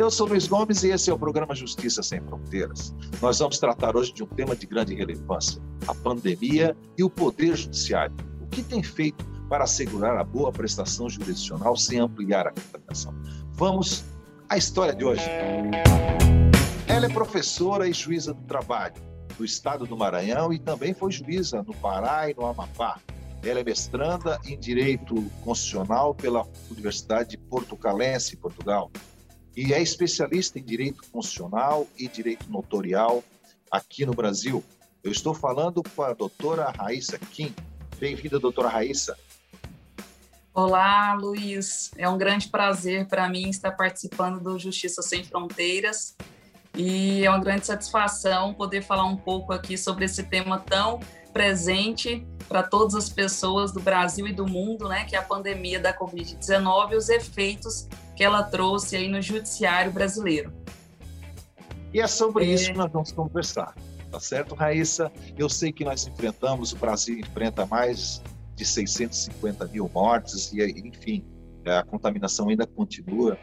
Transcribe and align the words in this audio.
Eu 0.00 0.10
sou 0.10 0.26
Luiz 0.26 0.48
Gomes 0.48 0.82
e 0.82 0.88
esse 0.88 1.10
é 1.10 1.12
o 1.12 1.18
programa 1.18 1.54
Justiça 1.54 2.02
Sem 2.02 2.22
Fronteiras. 2.22 2.94
Nós 3.20 3.38
vamos 3.38 3.58
tratar 3.58 3.94
hoje 3.94 4.14
de 4.14 4.22
um 4.22 4.26
tema 4.26 4.56
de 4.56 4.64
grande 4.64 4.94
relevância: 4.94 5.60
a 5.86 5.94
pandemia 5.94 6.74
e 6.96 7.04
o 7.04 7.10
poder 7.10 7.54
judiciário. 7.54 8.16
O 8.40 8.46
que 8.46 8.62
tem 8.62 8.82
feito 8.82 9.22
para 9.46 9.64
assegurar 9.64 10.16
a 10.16 10.24
boa 10.24 10.50
prestação 10.50 11.06
jurisdicional 11.06 11.76
sem 11.76 12.00
ampliar 12.00 12.46
a 12.46 12.50
contaminação? 12.50 13.14
Vamos 13.52 14.02
à 14.48 14.56
história 14.56 14.94
de 14.94 15.04
hoje. 15.04 15.20
Ela 16.88 17.04
é 17.04 17.08
professora 17.10 17.86
e 17.86 17.92
juíza 17.92 18.32
do 18.32 18.42
trabalho 18.44 18.94
do 19.36 19.44
estado 19.44 19.84
do 19.84 19.98
Maranhão 19.98 20.50
e 20.50 20.58
também 20.58 20.94
foi 20.94 21.12
juíza 21.12 21.62
no 21.62 21.74
Pará 21.74 22.30
e 22.30 22.34
no 22.34 22.46
Amapá. 22.46 22.98
Ela 23.42 23.60
é 23.60 23.64
mestranda 23.64 24.38
em 24.46 24.58
Direito 24.58 25.14
Constitucional 25.44 26.14
pela 26.14 26.46
Universidade 26.70 27.30
de 27.30 27.38
Portucalense, 27.38 28.34
Portugal 28.38 28.90
e 29.56 29.72
é 29.72 29.82
especialista 29.82 30.58
em 30.58 30.62
direito 30.62 31.02
constitucional 31.10 31.86
e 31.98 32.08
direito 32.08 32.50
notorial 32.50 33.22
aqui 33.70 34.06
no 34.06 34.12
Brasil. 34.12 34.62
Eu 35.02 35.10
estou 35.10 35.34
falando 35.34 35.82
com 35.94 36.02
a 36.02 36.12
doutora 36.12 36.70
Raíssa 36.70 37.18
Kim. 37.18 37.54
Bem-vinda, 37.98 38.38
doutora 38.38 38.68
Raíssa. 38.68 39.16
Olá, 40.52 41.14
Luiz. 41.14 41.90
É 41.96 42.08
um 42.08 42.18
grande 42.18 42.48
prazer 42.48 43.06
para 43.06 43.28
mim 43.28 43.48
estar 43.48 43.72
participando 43.72 44.40
do 44.40 44.58
Justiça 44.58 45.00
Sem 45.00 45.24
Fronteiras 45.24 46.16
e 46.76 47.24
é 47.24 47.30
uma 47.30 47.40
grande 47.40 47.66
satisfação 47.66 48.54
poder 48.54 48.82
falar 48.82 49.04
um 49.04 49.16
pouco 49.16 49.52
aqui 49.52 49.76
sobre 49.76 50.04
esse 50.04 50.22
tema 50.24 50.58
tão 50.58 51.00
presente 51.32 52.26
para 52.48 52.62
todas 52.62 52.94
as 52.94 53.08
pessoas 53.08 53.72
do 53.72 53.80
Brasil 53.80 54.26
e 54.26 54.32
do 54.32 54.46
mundo, 54.46 54.88
né, 54.88 55.04
que 55.04 55.14
é 55.14 55.18
a 55.18 55.22
pandemia 55.22 55.78
da 55.78 55.96
Covid-19 55.96 56.92
e 56.92 56.96
os 56.96 57.08
efeitos 57.08 57.88
que 58.20 58.24
ela 58.24 58.42
trouxe 58.42 58.96
aí 58.96 59.08
no 59.08 59.22
judiciário 59.22 59.90
brasileiro. 59.90 60.52
E 61.90 62.00
é 62.00 62.06
sobre 62.06 62.44
é... 62.44 62.48
isso 62.48 62.70
que 62.70 62.76
nós 62.76 62.92
vamos 62.92 63.12
conversar, 63.12 63.74
tá 64.10 64.20
certo, 64.20 64.54
Raíssa? 64.54 65.10
Eu 65.38 65.48
sei 65.48 65.72
que 65.72 65.86
nós 65.86 66.06
enfrentamos, 66.06 66.74
o 66.74 66.76
Brasil 66.76 67.18
enfrenta 67.18 67.64
mais 67.64 68.22
de 68.54 68.66
650 68.66 69.66
mil 69.68 69.88
mortes, 69.88 70.52
e 70.52 70.62
enfim, 70.86 71.24
a 71.64 71.82
contaminação 71.82 72.50
ainda 72.50 72.66
continua. 72.66 73.38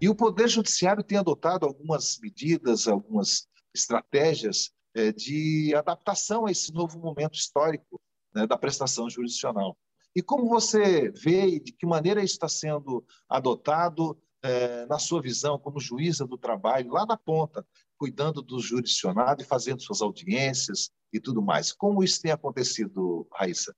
E 0.00 0.08
o 0.08 0.14
Poder 0.14 0.48
Judiciário 0.48 1.04
tem 1.04 1.18
adotado 1.18 1.66
algumas 1.66 2.18
medidas, 2.18 2.88
algumas 2.88 3.46
estratégias 3.74 4.70
é, 4.94 5.12
de 5.12 5.74
adaptação 5.76 6.46
a 6.46 6.50
esse 6.50 6.72
novo 6.72 6.98
momento 6.98 7.34
histórico 7.34 8.00
né, 8.34 8.46
da 8.46 8.56
prestação 8.56 9.10
jurisdicional. 9.10 9.76
E 10.14 10.22
como 10.22 10.48
você 10.48 11.10
vê 11.10 11.46
e 11.46 11.60
de 11.60 11.72
que 11.72 11.86
maneira 11.86 12.22
isso 12.22 12.34
está 12.34 12.48
sendo 12.48 13.04
adotado 13.28 14.18
é, 14.42 14.84
na 14.86 14.98
sua 14.98 15.22
visão 15.22 15.58
como 15.58 15.80
juíza 15.80 16.26
do 16.26 16.36
trabalho, 16.36 16.92
lá 16.92 17.06
na 17.06 17.16
ponta, 17.16 17.66
cuidando 17.96 18.42
do 18.42 18.58
jurisdicionado 18.60 19.42
e 19.42 19.46
fazendo 19.46 19.82
suas 19.82 20.02
audiências 20.02 20.90
e 21.12 21.20
tudo 21.20 21.40
mais. 21.40 21.72
Como 21.72 22.02
isso 22.02 22.20
tem 22.20 22.32
acontecido, 22.32 23.26
Raíssa? 23.32 23.74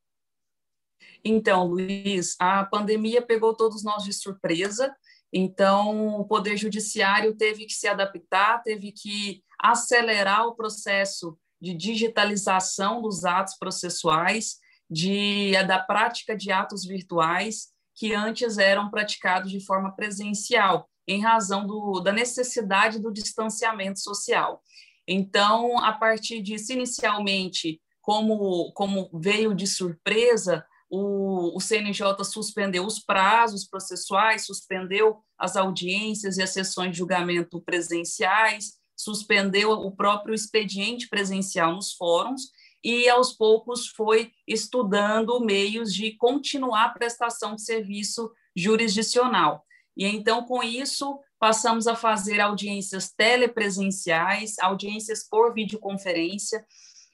Então, 1.22 1.66
Luiz, 1.66 2.34
a 2.38 2.64
pandemia 2.64 3.22
pegou 3.22 3.54
todos 3.54 3.82
nós 3.82 4.04
de 4.04 4.12
surpresa, 4.12 4.94
então 5.32 6.20
o 6.20 6.24
Poder 6.26 6.56
Judiciário 6.56 7.34
teve 7.34 7.66
que 7.66 7.72
se 7.74 7.86
adaptar, 7.86 8.62
teve 8.62 8.92
que 8.92 9.42
acelerar 9.58 10.46
o 10.46 10.54
processo 10.54 11.38
de 11.60 11.74
digitalização 11.74 13.00
dos 13.00 13.24
atos 13.24 13.56
processuais, 13.58 14.58
de, 14.90 15.52
da 15.66 15.78
prática 15.78 16.36
de 16.36 16.52
atos 16.52 16.84
virtuais 16.84 17.68
que 17.94 18.12
antes 18.12 18.58
eram 18.58 18.90
praticados 18.90 19.50
de 19.50 19.64
forma 19.64 19.94
presencial, 19.94 20.88
em 21.06 21.20
razão 21.20 21.66
do, 21.66 22.00
da 22.00 22.12
necessidade 22.12 22.98
do 22.98 23.12
distanciamento 23.12 24.00
social. 24.00 24.62
Então, 25.06 25.78
a 25.78 25.92
partir 25.92 26.42
disso, 26.42 26.72
inicialmente, 26.72 27.80
como, 28.00 28.72
como 28.72 29.10
veio 29.12 29.54
de 29.54 29.66
surpresa, 29.66 30.64
o, 30.90 31.56
o 31.56 31.60
CNJ 31.60 32.24
suspendeu 32.24 32.84
os 32.84 32.98
prazos 32.98 33.66
processuais, 33.66 34.46
suspendeu 34.46 35.18
as 35.38 35.56
audiências 35.56 36.36
e 36.36 36.42
as 36.42 36.50
sessões 36.50 36.92
de 36.92 36.98
julgamento 36.98 37.60
presenciais, 37.60 38.74
suspendeu 38.96 39.70
o 39.70 39.90
próprio 39.90 40.34
expediente 40.34 41.08
presencial 41.08 41.74
nos 41.74 41.92
fóruns 41.92 42.42
e 42.84 43.08
aos 43.08 43.32
poucos 43.32 43.88
foi 43.88 44.30
estudando 44.46 45.40
meios 45.40 45.94
de 45.94 46.12
continuar 46.16 46.84
a 46.84 46.90
prestação 46.90 47.56
de 47.56 47.62
serviço 47.62 48.30
jurisdicional. 48.54 49.64
E 49.96 50.04
então, 50.06 50.44
com 50.44 50.62
isso, 50.62 51.18
passamos 51.38 51.86
a 51.86 51.96
fazer 51.96 52.40
audiências 52.40 53.10
telepresenciais, 53.10 54.58
audiências 54.58 55.26
por 55.26 55.54
videoconferência, 55.54 56.64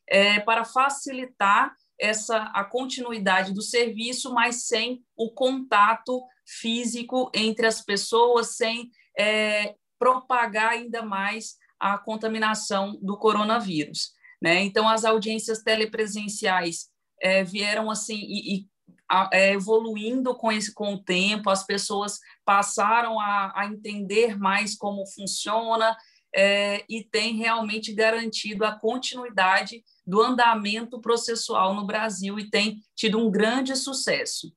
é, 0.09 0.41
para 0.41 0.65
facilitar 0.65 1.73
essa 1.99 2.45
a 2.55 2.65
continuidade 2.65 3.53
do 3.53 3.63
serviço, 3.63 4.33
mas 4.33 4.67
sem 4.67 5.05
o 5.15 5.31
contato 5.31 6.23
físico 6.45 7.31
entre 7.35 7.67
as 7.67 7.81
pessoas, 7.83 8.57
sem 8.57 8.91
é, 9.17 9.77
propagar 9.99 10.73
ainda 10.73 11.03
mais 11.03 11.57
a 11.79 11.99
contaminação 11.99 12.99
do 13.03 13.17
coronavírus. 13.17 14.13
Né? 14.41 14.63
Então, 14.63 14.89
as 14.89 15.05
audiências 15.05 15.63
telepresenciais 15.63 16.89
é, 17.21 17.45
vieram 17.45 17.91
assim 17.91 18.17
e, 18.17 18.55
e 18.55 18.67
a, 19.11 19.29
é, 19.33 19.53
evoluindo 19.53 20.35
com, 20.35 20.51
esse, 20.53 20.73
com 20.73 20.95
o 20.95 21.03
tempo, 21.03 21.51
as 21.51 21.67
pessoas 21.67 22.19
passaram 22.45 23.21
a, 23.21 23.53
a 23.55 23.67
entender 23.67 24.39
mais 24.39 24.77
como 24.77 25.07
funciona 25.07 25.97
é, 26.35 26.85
e 26.89 27.03
tem 27.03 27.37
realmente 27.37 27.93
garantido 27.93 28.65
a 28.65 28.73
continuidade 28.73 29.83
do 30.07 30.23
andamento 30.23 31.01
processual 31.01 31.75
no 31.75 31.85
Brasil 31.85 32.39
e 32.39 32.49
tem 32.49 32.81
tido 32.95 33.19
um 33.19 33.31
grande 33.31 33.75
sucesso. 33.77 34.53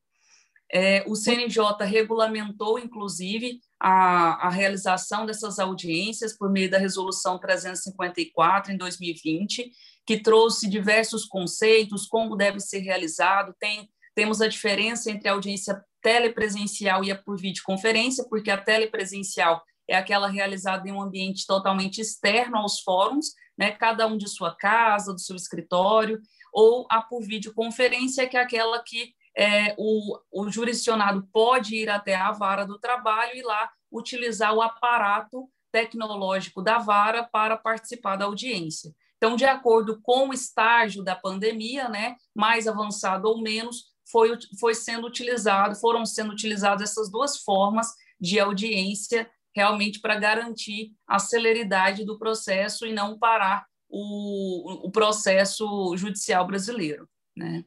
É, 0.71 1.03
o 1.07 1.15
CNJ 1.15 1.83
regulamentou, 1.85 2.79
inclusive, 2.79 3.59
a, 3.85 4.47
a, 4.47 4.49
realização 4.49 5.25
dessas 5.25 5.59
audiências 5.59 6.37
por 6.37 6.49
meio 6.49 6.71
da 6.71 6.77
Resolução 6.77 7.37
354, 7.37 8.71
em 8.71 8.77
2020, 8.77 9.69
que 10.05 10.21
trouxe 10.21 10.69
diversos 10.69 11.25
conceitos, 11.25 12.05
como 12.05 12.37
deve 12.37 12.61
ser 12.61 12.79
realizado. 12.79 13.53
Tem, 13.59 13.89
temos 14.15 14.41
a 14.41 14.47
diferença 14.47 15.11
entre 15.11 15.27
a 15.27 15.33
audiência 15.33 15.83
telepresencial 16.01 17.03
e 17.03 17.11
a 17.11 17.21
por 17.21 17.37
videoconferência, 17.37 18.25
porque 18.29 18.49
a 18.49 18.57
telepresencial 18.57 19.61
é 19.89 19.97
aquela 19.97 20.29
realizada 20.29 20.87
em 20.87 20.93
um 20.93 21.01
ambiente 21.01 21.45
totalmente 21.45 21.99
externo 21.99 22.55
aos 22.55 22.79
fóruns, 22.79 23.33
né, 23.57 23.71
cada 23.71 24.07
um 24.07 24.15
de 24.15 24.29
sua 24.29 24.55
casa, 24.55 25.11
do 25.11 25.19
seu 25.19 25.35
escritório, 25.35 26.21
ou 26.53 26.87
a 26.89 27.01
por 27.01 27.21
videoconferência, 27.21 28.27
que 28.29 28.37
é 28.37 28.39
aquela 28.39 28.81
que 28.81 29.13
é, 29.35 29.73
o, 29.77 30.19
o 30.31 30.49
jurisdicionado 30.49 31.27
pode 31.31 31.75
ir 31.75 31.89
até 31.89 32.15
a 32.15 32.31
vara 32.31 32.65
do 32.65 32.79
trabalho 32.79 33.35
e 33.35 33.41
lá 33.41 33.69
utilizar 33.91 34.53
o 34.53 34.61
aparato 34.61 35.49
tecnológico 35.71 36.61
da 36.61 36.77
vara 36.77 37.23
para 37.23 37.57
participar 37.57 38.15
da 38.15 38.25
audiência. 38.25 38.93
Então, 39.17 39.35
de 39.35 39.45
acordo 39.45 39.99
com 40.01 40.29
o 40.29 40.33
estágio 40.33 41.03
da 41.03 41.15
pandemia, 41.15 41.87
né, 41.89 42.15
mais 42.35 42.67
avançado 42.67 43.27
ou 43.27 43.41
menos, 43.41 43.85
foi, 44.11 44.37
foi 44.59 44.75
sendo 44.75 45.07
utilizado, 45.07 45.75
foram 45.75 46.05
sendo 46.05 46.31
utilizadas 46.31 46.91
essas 46.91 47.09
duas 47.09 47.37
formas 47.37 47.87
de 48.19 48.39
audiência 48.39 49.29
realmente 49.55 49.99
para 49.99 50.19
garantir 50.19 50.91
a 51.07 51.19
celeridade 51.19 52.03
do 52.03 52.19
processo 52.19 52.85
e 52.85 52.93
não 52.93 53.17
parar 53.17 53.65
o, 53.89 54.87
o 54.87 54.91
processo 54.91 55.95
judicial 55.95 56.45
brasileiro. 56.45 57.07
Né? 57.35 57.63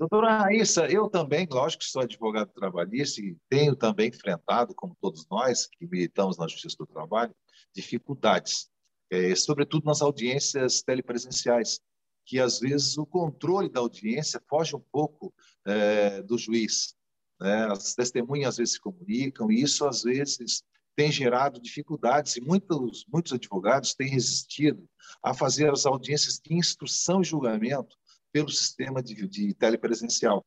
Doutora 0.00 0.44
Raíssa, 0.44 0.86
eu 0.86 1.10
também, 1.10 1.46
lógico 1.50 1.82
que 1.82 1.90
sou 1.90 2.00
advogado 2.00 2.50
trabalhista 2.54 3.20
e 3.20 3.36
tenho 3.50 3.76
também 3.76 4.08
enfrentado, 4.08 4.74
como 4.74 4.96
todos 4.98 5.26
nós 5.30 5.66
que 5.66 5.86
militamos 5.86 6.38
na 6.38 6.48
Justiça 6.48 6.74
do 6.78 6.86
Trabalho, 6.86 7.36
dificuldades, 7.74 8.70
é, 9.10 9.34
sobretudo 9.34 9.84
nas 9.84 10.00
audiências 10.00 10.80
telepresenciais, 10.80 11.80
que 12.24 12.40
às 12.40 12.60
vezes 12.60 12.96
o 12.96 13.04
controle 13.04 13.68
da 13.68 13.80
audiência 13.80 14.40
foge 14.48 14.74
um 14.74 14.82
pouco 14.90 15.34
é, 15.66 16.22
do 16.22 16.38
juiz. 16.38 16.94
Né? 17.38 17.66
As 17.66 17.94
testemunhas 17.94 18.54
às 18.54 18.56
vezes 18.56 18.74
se 18.76 18.80
comunicam 18.80 19.52
e 19.52 19.60
isso 19.60 19.86
às 19.86 20.02
vezes 20.02 20.62
tem 20.96 21.12
gerado 21.12 21.60
dificuldades 21.60 22.36
e 22.36 22.40
muitos, 22.40 23.04
muitos 23.12 23.34
advogados 23.34 23.94
têm 23.94 24.08
resistido 24.08 24.88
a 25.22 25.34
fazer 25.34 25.70
as 25.70 25.84
audiências 25.84 26.40
de 26.42 26.54
instrução 26.54 27.20
e 27.20 27.24
julgamento 27.24 27.99
pelo 28.32 28.48
sistema 28.48 29.02
de, 29.02 29.26
de 29.26 29.54
telepresencial. 29.54 30.44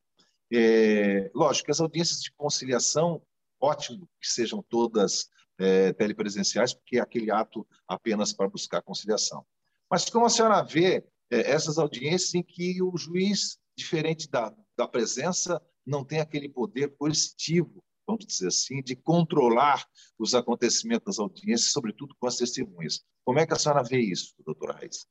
É, 0.51 1.31
lógico 1.33 1.71
as 1.71 1.79
audiências 1.79 2.21
de 2.21 2.31
conciliação, 2.33 3.21
ótimo 3.59 4.07
que 4.21 4.27
sejam 4.27 4.63
todas 4.69 5.27
é, 5.59 5.93
telepresenciais, 5.93 6.73
porque 6.73 6.97
é 6.97 7.01
aquele 7.01 7.31
ato 7.31 7.67
apenas 7.87 8.33
para 8.33 8.49
buscar 8.49 8.81
conciliação. 8.81 9.45
Mas 9.89 10.09
como 10.09 10.25
a 10.25 10.29
senhora 10.29 10.61
vê 10.61 11.03
é, 11.31 11.51
essas 11.51 11.77
audiências 11.77 12.35
em 12.35 12.43
que 12.43 12.81
o 12.81 12.95
juiz, 12.97 13.57
diferente 13.75 14.29
da, 14.29 14.53
da 14.77 14.87
presença, 14.87 15.61
não 15.85 16.03
tem 16.03 16.19
aquele 16.19 16.49
poder 16.49 16.95
coercitivo 16.97 17.83
vamos 18.05 18.25
dizer 18.25 18.47
assim, 18.47 18.81
de 18.81 18.95
controlar 18.95 19.85
os 20.19 20.35
acontecimentos 20.35 21.05
das 21.05 21.19
audiências, 21.19 21.71
sobretudo 21.71 22.15
com 22.19 22.27
as 22.27 22.37
testemunhas. 22.37 23.01
Como 23.25 23.39
é 23.39 23.47
que 23.47 23.53
a 23.53 23.59
senhora 23.59 23.83
vê 23.83 23.99
isso, 23.99 24.33
doutora 24.45 24.73
Raíssa? 24.73 25.07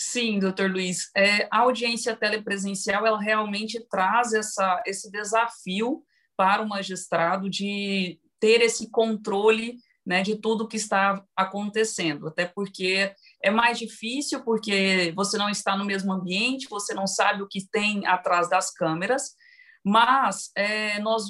Sim, 0.00 0.38
doutor 0.38 0.70
Luiz. 0.70 1.10
É, 1.14 1.46
a 1.52 1.58
audiência 1.58 2.16
telepresencial, 2.16 3.06
ela 3.06 3.20
realmente 3.20 3.78
traz 3.90 4.32
essa, 4.32 4.82
esse 4.86 5.10
desafio 5.10 6.02
para 6.34 6.62
o 6.62 6.68
magistrado 6.68 7.50
de 7.50 8.18
ter 8.40 8.62
esse 8.62 8.90
controle 8.90 9.76
né, 10.04 10.22
de 10.22 10.36
tudo 10.36 10.66
que 10.66 10.78
está 10.78 11.22
acontecendo, 11.36 12.28
até 12.28 12.46
porque 12.46 13.14
é 13.44 13.50
mais 13.50 13.78
difícil, 13.78 14.42
porque 14.42 15.12
você 15.14 15.36
não 15.36 15.50
está 15.50 15.76
no 15.76 15.84
mesmo 15.84 16.14
ambiente, 16.14 16.66
você 16.70 16.94
não 16.94 17.06
sabe 17.06 17.42
o 17.42 17.46
que 17.48 17.68
tem 17.68 18.06
atrás 18.06 18.48
das 18.48 18.72
câmeras, 18.72 19.34
mas 19.84 20.50
é, 20.56 20.98
nós, 21.00 21.24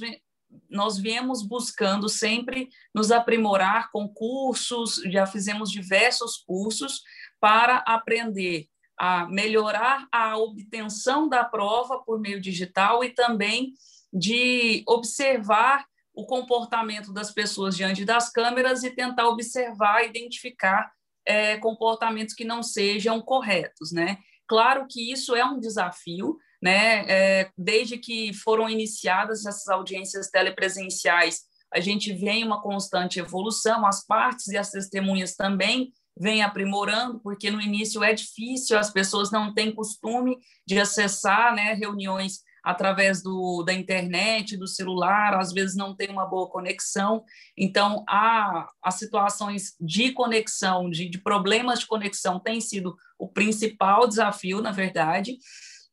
nós 0.71 0.97
viemos 0.97 1.43
buscando 1.43 2.09
sempre 2.09 2.69
nos 2.95 3.11
aprimorar 3.11 3.91
com 3.91 4.09
cursos, 4.09 5.03
já 5.11 5.27
fizemos 5.27 5.73
diversos 5.73 6.37
cursos 6.37 7.03
para 7.41 7.79
aprender 7.79 8.67
a 8.99 9.27
melhorar 9.27 10.07
a 10.13 10.37
obtenção 10.37 11.27
da 11.27 11.43
prova 11.43 12.03
por 12.05 12.21
meio 12.21 12.39
digital 12.39 13.03
e 13.03 13.11
também 13.11 13.73
de 14.13 14.83
observar 14.87 15.87
o 16.13 16.27
comportamento 16.27 17.13
das 17.13 17.31
pessoas 17.31 17.77
diante 17.77 18.05
das 18.05 18.31
câmeras 18.31 18.83
e 18.85 18.91
tentar 18.91 19.29
observar, 19.29 20.05
identificar 20.05 20.93
é, 21.27 21.57
comportamentos 21.59 22.35
que 22.35 22.45
não 22.45 22.63
sejam 22.63 23.23
corretos, 23.23 23.91
né? 23.91 24.19
Claro 24.47 24.87
que 24.91 25.13
isso 25.13 25.35
é 25.35 25.45
um 25.45 25.59
desafio, 25.59 26.37
né? 26.63 27.05
É, 27.09 27.51
desde 27.57 27.97
que 27.97 28.35
foram 28.35 28.69
iniciadas 28.69 29.47
essas 29.47 29.69
audiências 29.69 30.29
telepresenciais, 30.29 31.43
a 31.73 31.81
gente 31.81 32.13
vê 32.13 32.43
uma 32.43 32.61
constante 32.61 33.21
evolução, 33.21 33.87
as 33.87 34.05
partes 34.05 34.49
e 34.49 34.59
as 34.59 34.71
testemunhas 34.71 35.37
também 35.37 35.93
vêm 36.21 36.43
aprimorando, 36.43 37.19
porque 37.21 37.51
no 37.51 37.63
início 37.63 38.05
é 38.05 38.13
difícil, 38.13 38.79
as 38.79 38.91
pessoas 38.91 39.31
não 39.31 39.55
têm 39.55 39.75
costume 39.75 40.37
de 40.67 40.79
acessar 40.79 41.55
né, 41.55 41.73
reuniões 41.73 42.41
através 42.63 43.23
do, 43.23 43.63
da 43.63 43.73
internet, 43.73 44.55
do 44.55 44.67
celular, 44.67 45.35
às 45.39 45.51
vezes 45.51 45.75
não 45.75 45.97
tem 45.97 46.11
uma 46.11 46.27
boa 46.27 46.47
conexão. 46.51 47.25
Então, 47.57 48.05
há 48.07 48.69
as 48.83 48.97
situações 48.97 49.75
de 49.81 50.13
conexão, 50.13 50.91
de, 50.91 51.09
de 51.09 51.19
problemas 51.19 51.81
de 51.81 51.87
conexão, 51.87 52.39
tem 52.39 52.61
sido 52.61 52.95
o 53.19 53.27
principal 53.27 54.07
desafio, 54.07 54.61
na 54.61 54.73
verdade. 54.73 55.39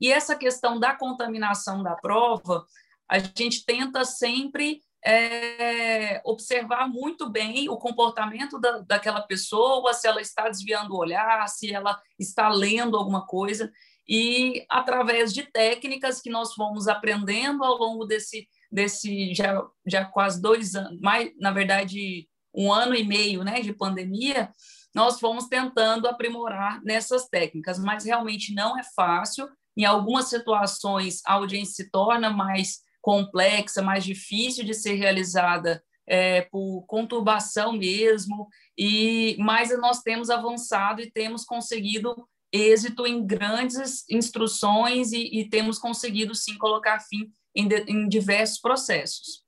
E 0.02 0.12
essa 0.12 0.36
questão 0.36 0.78
da 0.78 0.94
contaminação 0.94 1.82
da 1.82 1.96
prova, 1.96 2.66
a 3.10 3.18
gente 3.18 3.66
tenta 3.66 4.04
sempre 4.04 4.82
é, 5.08 6.22
observar 6.26 6.90
muito 6.90 7.30
bem 7.30 7.70
o 7.70 7.78
comportamento 7.78 8.60
da, 8.60 8.80
daquela 8.80 9.22
pessoa, 9.22 9.94
se 9.94 10.06
ela 10.06 10.20
está 10.20 10.50
desviando 10.50 10.94
o 10.94 10.98
olhar, 10.98 11.48
se 11.48 11.74
ela 11.74 11.98
está 12.20 12.50
lendo 12.50 12.98
alguma 12.98 13.26
coisa 13.26 13.72
e 14.08 14.66
através 14.70 15.34
de 15.34 15.44
técnicas 15.44 16.22
que 16.22 16.30
nós 16.30 16.54
fomos 16.54 16.90
aprendendo 16.90 17.64
ao 17.64 17.78
longo 17.78 18.06
desse, 18.06 18.50
desse 18.70 19.34
já, 19.34 19.66
já 19.86 20.04
quase 20.04 20.42
dois 20.42 20.76
anos, 20.76 21.00
mais, 21.00 21.32
na 21.40 21.52
verdade, 21.52 22.28
um 22.54 22.72
ano 22.72 22.94
e 22.94 23.04
meio 23.04 23.44
né, 23.44 23.62
de 23.62 23.72
pandemia, 23.72 24.52
nós 24.94 25.20
fomos 25.20 25.48
tentando 25.48 26.08
aprimorar 26.08 26.82
nessas 26.84 27.30
técnicas, 27.30 27.80
mas 27.80 28.04
realmente 28.04 28.54
não 28.54 28.78
é 28.78 28.84
fácil. 28.96 29.48
Em 29.78 29.86
algumas 29.86 30.26
situações, 30.28 31.22
a 31.26 31.34
audiência 31.34 31.86
se 31.86 31.92
torna 31.92 32.30
mais 32.30 32.80
complexa, 33.08 33.82
mais 33.82 34.04
difícil 34.04 34.66
de 34.66 34.74
ser 34.74 34.96
realizada 34.96 35.82
é, 36.06 36.42
por 36.42 36.86
conturbação 36.88 37.72
mesmo, 37.72 38.50
e 38.78 39.38
mas 39.40 39.70
nós 39.80 40.02
temos 40.02 40.30
avançado 40.30 41.02
e 41.02 41.10
temos 41.10 41.46
conseguido 41.46 42.28
êxito 42.52 43.08
em 43.08 43.26
grandes 43.26 44.04
instruções 44.10 45.14
e, 45.14 45.40
e 45.40 45.50
temos 45.50 45.80
conseguido, 45.80 46.36
sim, 46.36 46.58
colocar 46.58 47.00
fim 47.00 47.32
em, 47.56 47.66
de, 47.66 47.78
em 47.84 48.10
diversos 48.10 48.60
processos. 48.60 49.42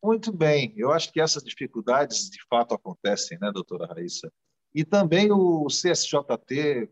Muito 0.00 0.32
bem, 0.32 0.72
eu 0.76 0.92
acho 0.92 1.12
que 1.12 1.20
essas 1.20 1.42
dificuldades 1.42 2.30
de 2.30 2.38
fato 2.48 2.72
acontecem, 2.72 3.36
né, 3.40 3.50
doutora 3.52 3.92
Raíssa? 3.92 4.32
E 4.72 4.84
também 4.84 5.32
o 5.32 5.66
CSJT 5.66 6.88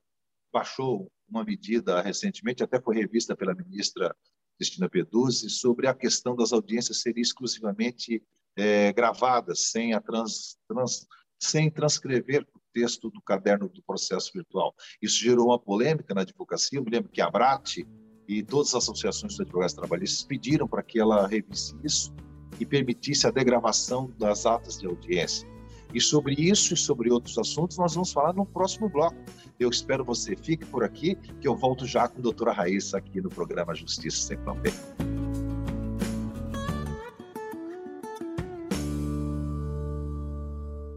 baixou 0.53 1.09
uma 1.29 1.44
medida 1.44 2.03
recentemente, 2.03 2.65
até 2.65 2.81
foi 2.81 2.97
revista 2.97 3.37
pela 3.37 3.55
ministra 3.55 4.12
Cristina 4.61 4.91
Peduzzi, 4.91 5.49
sobre 5.49 5.87
a 5.87 5.95
questão 5.95 6.37
das 6.37 6.53
audiências 6.53 7.01
serem 7.01 7.23
exclusivamente 7.23 8.23
é, 8.55 8.93
gravadas, 8.93 9.71
sem, 9.71 9.95
a 9.95 10.01
trans, 10.03 10.59
trans, 10.69 11.07
sem 11.39 11.71
transcrever 11.71 12.47
texto 12.71 13.11
do 13.11 13.23
caderno 13.23 13.71
do 13.71 13.83
processo 13.83 14.31
virtual. 14.35 14.75
Isso 15.01 15.19
gerou 15.19 15.47
uma 15.47 15.59
polêmica 15.59 16.12
na 16.12 16.21
advocacia. 16.21 16.79
Eu 16.79 16.85
me 16.85 16.91
lembro 16.91 17.11
que 17.11 17.23
a 17.23 17.31
Brat 17.31 17.79
e 18.29 18.43
todas 18.43 18.69
as 18.69 18.83
associações 18.83 19.35
de 19.35 19.43
advogados 19.43 19.75
trabalhistas 19.75 20.25
pediram 20.25 20.69
para 20.69 20.83
que 20.83 21.01
ela 21.01 21.27
revisse 21.27 21.75
isso 21.83 22.15
e 22.61 22.67
permitisse 22.67 23.27
a 23.27 23.31
degravação 23.31 24.13
das 24.19 24.45
atas 24.45 24.79
de 24.79 24.87
audiência. 24.87 25.49
E 25.95 26.01
sobre 26.03 26.35
isso 26.35 26.75
e 26.75 26.77
sobre 26.77 27.11
outros 27.11 27.39
assuntos 27.39 27.79
nós 27.79 27.95
vamos 27.95 28.13
falar 28.13 28.35
no 28.35 28.45
próximo 28.45 28.91
bloco. 28.91 29.17
Eu 29.61 29.69
espero 29.69 30.03
você. 30.03 30.35
Fique 30.35 30.65
por 30.65 30.83
aqui, 30.83 31.17
que 31.39 31.47
eu 31.47 31.55
volto 31.55 31.87
já 31.87 32.09
com 32.09 32.19
a 32.19 32.23
doutora 32.23 32.51
Raíssa 32.51 32.97
aqui 32.97 33.21
no 33.21 33.29
programa 33.29 33.75
Justiça 33.75 34.27
Sem 34.27 34.39
Fronteiras. 34.39 34.81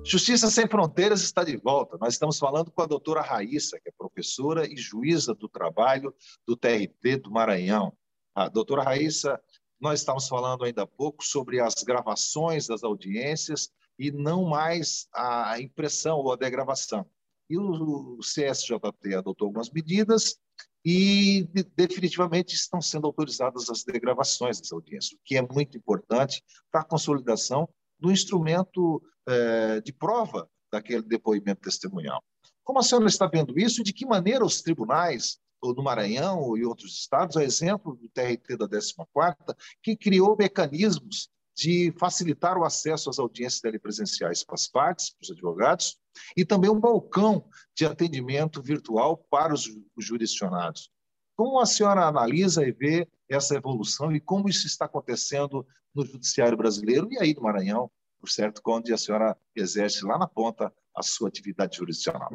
Justiça 0.06 0.50
Sem 0.50 0.66
Fronteiras 0.66 1.22
está 1.24 1.44
de 1.44 1.58
volta. 1.58 1.98
Nós 2.00 2.14
estamos 2.14 2.40
falando 2.40 2.72
com 2.72 2.82
a 2.82 2.86
doutora 2.86 3.20
Raíssa, 3.20 3.78
que 3.82 3.90
é 3.90 3.92
professora 3.98 4.66
e 4.66 4.78
juíza 4.78 5.36
do 5.36 5.50
trabalho 5.50 6.16
do 6.48 6.56
TRT 6.56 7.18
do 7.22 7.32
Maranhão. 7.32 7.92
A 8.34 8.48
doutora 8.48 8.82
Raíssa, 8.82 9.42
nós 9.78 10.00
estamos 10.00 10.26
falando 10.30 10.64
ainda 10.64 10.84
há 10.84 10.88
pouco 10.88 11.22
sobre 11.22 11.60
as 11.60 11.84
gravações 11.84 12.68
das 12.68 12.82
audiências 12.82 13.70
e 14.00 14.10
não 14.10 14.46
mais 14.46 15.10
a 15.14 15.60
impressão 15.60 16.20
ou 16.20 16.32
a 16.32 16.38
degravação. 16.38 17.06
E 17.54 17.58
o 17.60 18.18
CSJT 18.18 19.14
adotou 19.16 19.46
algumas 19.46 19.70
medidas 19.70 20.40
e 20.84 21.48
definitivamente 21.76 22.56
estão 22.56 22.82
sendo 22.82 23.06
autorizadas 23.06 23.70
as 23.70 23.84
degravações 23.84 24.60
das 24.60 24.72
audiências, 24.72 25.14
o 25.14 25.24
que 25.24 25.38
é 25.38 25.42
muito 25.44 25.78
importante 25.78 26.44
para 26.72 26.82
a 26.82 26.84
consolidação 26.84 27.70
do 28.00 28.12
instrumento 28.12 29.04
é, 29.28 29.82
de 29.82 29.94
prova 29.94 30.50
daquele 30.72 31.04
depoimento 31.04 31.62
testemunhal. 31.62 32.24
Como 32.64 32.80
a 32.80 32.82
senhora 32.82 33.06
está 33.06 33.28
vendo 33.28 33.60
isso 33.60 33.84
de 33.84 33.94
que 33.94 34.04
maneira 34.04 34.44
os 34.44 34.64
tribunais, 34.64 35.38
no 35.62 35.84
Maranhão 35.84 36.58
e 36.58 36.66
outros 36.66 36.98
estados, 36.98 37.38
a 37.38 37.44
exemplo 37.44 37.96
do 37.96 38.10
TRT 38.10 38.58
da 38.58 38.68
14ª, 38.68 39.56
que 39.82 39.96
criou 39.96 40.36
mecanismos 40.36 41.30
de 41.56 41.94
facilitar 42.00 42.58
o 42.58 42.64
acesso 42.64 43.10
às 43.10 43.20
audiências 43.20 43.62
telepresenciais 43.62 44.44
para 44.44 44.56
as 44.56 44.68
partes, 44.68 45.12
para 45.12 45.24
os 45.24 45.32
advogados, 45.32 45.98
e 46.36 46.44
também 46.46 46.70
um 46.70 46.80
balcão 46.80 47.48
de 47.76 47.86
atendimento 47.86 48.62
virtual 48.62 49.18
para 49.30 49.54
os 49.54 49.70
jurisdicionados. 49.98 50.92
Como 51.36 51.60
a 51.60 51.66
senhora 51.66 52.06
analisa 52.06 52.66
e 52.66 52.72
vê 52.72 53.08
essa 53.30 53.56
evolução 53.56 54.12
e 54.12 54.20
como 54.20 54.50
isso 54.50 54.68
está 54.68 54.86
acontecendo 54.86 55.66
no 55.94 56.06
judiciário 56.06 56.58
brasileiro 56.58 57.08
e 57.12 57.20
aí 57.20 57.34
no 57.34 57.42
Maranhão, 57.42 57.90
por 58.20 58.30
certo, 58.30 58.62
onde 58.66 58.94
a 58.94 58.98
senhora 58.98 59.38
exerce 59.56 60.06
lá 60.06 60.18
na 60.18 60.28
ponta 60.28 60.74
a 60.96 61.04
sua 61.04 61.28
atividade 61.28 61.78
jurisdicional. 61.78 62.32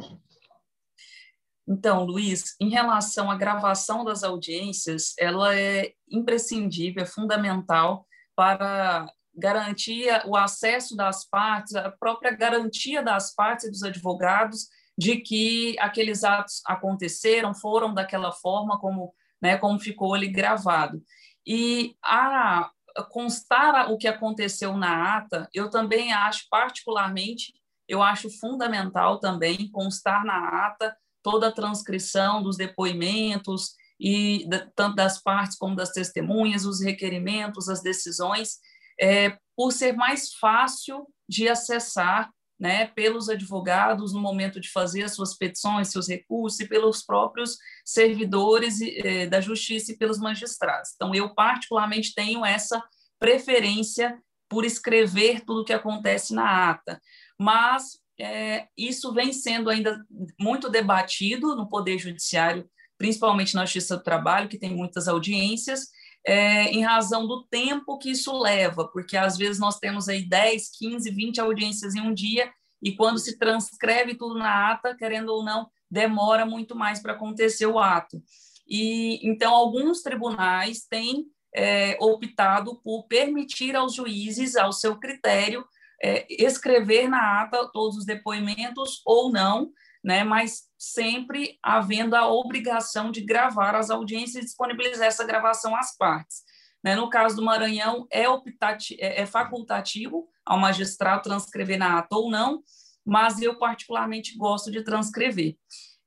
Então, 1.67 2.05
Luiz, 2.05 2.57
em 2.61 2.71
relação 2.71 3.31
à 3.31 3.37
gravação 3.37 4.05
das 4.05 4.25
audiências, 4.25 5.13
ela 5.19 5.55
é 5.55 5.93
imprescindível, 6.11 7.03
é 7.03 7.07
fundamental 7.07 8.08
para 8.39 9.13
garantir 9.35 10.07
o 10.25 10.37
acesso 10.37 10.95
das 10.95 11.29
partes, 11.29 11.75
a 11.75 11.91
própria 11.91 12.31
garantia 12.31 13.03
das 13.03 13.35
partes 13.35 13.67
e 13.67 13.71
dos 13.73 13.83
advogados 13.83 14.69
de 14.97 15.17
que 15.17 15.77
aqueles 15.81 16.23
atos 16.23 16.63
aconteceram, 16.65 17.53
foram 17.53 17.93
daquela 17.93 18.31
forma 18.31 18.79
como, 18.79 19.13
né, 19.43 19.57
como 19.57 19.81
ficou 19.81 20.15
ali 20.15 20.29
gravado. 20.29 21.03
E 21.45 21.97
a 22.01 22.71
constar 23.11 23.91
o 23.91 23.99
que 23.99 24.07
aconteceu 24.07 24.77
na 24.77 25.17
ata, 25.17 25.49
eu 25.53 25.69
também 25.69 26.13
acho, 26.13 26.47
particularmente, 26.49 27.53
eu 27.89 28.01
acho 28.01 28.31
fundamental 28.39 29.19
também 29.19 29.69
constar 29.73 30.25
na 30.25 30.67
ata 30.67 30.97
toda 31.25 31.49
a 31.49 31.53
transcrição 31.53 32.41
dos 32.41 32.57
depoimentos 32.57 33.73
e 34.01 34.49
tanto 34.75 34.95
das 34.97 35.23
partes 35.23 35.57
como 35.57 35.77
das 35.77 35.93
testemunhas, 35.93 36.65
os 36.65 36.81
requerimentos, 36.81 37.69
as 37.69 37.83
decisões, 37.83 38.59
é, 39.01 39.37
por 39.57 39.73
ser 39.73 39.93
mais 39.93 40.33
fácil 40.35 41.07
de 41.29 41.49
acessar 41.49 42.31
né, 42.59 42.87
pelos 42.87 43.29
advogados 43.29 44.13
no 44.13 44.21
momento 44.21 44.61
de 44.61 44.71
fazer 44.71 45.05
as 45.05 45.15
suas 45.15 45.37
petições, 45.37 45.93
seus 45.93 46.09
recursos, 46.09 46.59
e 46.59 46.69
pelos 46.69 47.05
próprios 47.05 47.57
servidores 47.85 48.81
eh, 48.81 49.27
da 49.27 49.41
justiça 49.41 49.93
e 49.93 49.97
pelos 49.97 50.19
magistrados. 50.19 50.91
Então, 50.95 51.15
eu 51.15 51.33
particularmente 51.35 52.15
tenho 52.15 52.45
essa 52.45 52.83
preferência 53.19 54.19
por 54.49 54.65
escrever 54.65 55.45
tudo 55.45 55.61
o 55.61 55.65
que 55.65 55.73
acontece 55.73 56.35
na 56.35 56.71
ata. 56.71 57.01
Mas 57.39 58.01
é, 58.19 58.67
isso 58.77 59.13
vem 59.13 59.33
sendo 59.33 59.71
ainda 59.71 60.05
muito 60.41 60.69
debatido 60.69 61.55
no 61.55 61.69
Poder 61.69 61.99
Judiciário, 61.99 62.69
principalmente 62.99 63.55
na 63.55 63.65
Justiça 63.65 63.97
do 63.97 64.03
Trabalho, 64.03 64.49
que 64.49 64.59
tem 64.59 64.75
muitas 64.75 65.09
audiências, 65.09 65.89
é, 66.27 66.65
em 66.65 66.83
razão 66.83 67.27
do 67.27 67.45
tempo 67.45 67.97
que 67.97 68.11
isso 68.11 68.37
leva, 68.39 68.89
porque 68.89 69.17
às 69.17 69.39
vezes 69.39 69.59
nós 69.59 69.79
temos 69.79 70.09
aí 70.09 70.29
10, 70.29 70.71
15, 70.77 71.11
20 71.11 71.41
audiências 71.41 71.95
em 71.95 72.01
um 72.01 72.13
dia, 72.13 72.53
e 72.83 72.95
quando 72.95 73.19
se 73.19 73.39
transcreve 73.39 74.15
tudo 74.15 74.39
na 74.39 74.73
ata, 74.73 74.95
querendo 74.95 75.31
ou 75.31 75.45
não, 75.45 75.69
demora 75.91 76.45
muito 76.45 76.77
mais 76.77 77.01
para 77.01 77.13
acontecer 77.13 77.67
o 77.67 77.79
ato. 77.79 78.23
E 78.69 79.27
então 79.27 79.55
alguns 79.55 80.03
tribunais 80.03 80.85
têm 80.85 81.27
é, 81.55 81.97
optado 82.01 82.81
por 82.83 83.07
permitir 83.07 83.75
aos 83.75 83.95
juízes, 83.95 84.55
ao 84.55 84.73
seu 84.73 84.99
critério, 84.99 85.65
é, 86.03 86.27
escrever 86.31 87.09
na 87.09 87.43
ata 87.43 87.71
todos 87.73 87.97
os 87.97 88.05
depoimentos 88.05 89.01
ou 89.05 89.33
não, 89.33 89.71
né, 90.05 90.25
mas 90.25 90.63
sempre 90.79 91.59
havendo 91.63 92.15
a 92.15 92.29
obrigação 92.29 93.11
de 93.11 93.21
gravar 93.21 93.75
as 93.75 93.91
audiências 93.91 94.43
e 94.43 94.47
disponibilizar 94.47 95.07
essa 95.07 95.25
gravação 95.25 95.75
às 95.75 95.97
partes. 95.97 96.43
Né? 96.83 96.95
No 96.95 97.11
caso 97.11 97.37
do 97.37 97.45
Maranhão, 97.45 98.07
é, 98.11 98.29
optati 98.29 98.97
é, 99.01 99.23
é 99.23 99.27
facultativo 99.27 100.29
ao 100.45 100.59
magistrado 100.59 101.23
transcrever 101.23 101.79
na 101.79 101.99
ata 101.99 102.17
ou 102.17 102.31
não, 102.31 102.63
mas 103.05 103.41
eu 103.41 103.59
particularmente 103.59 104.37
gosto 104.37 104.71
de 104.71 104.83
transcrever. 104.85 105.57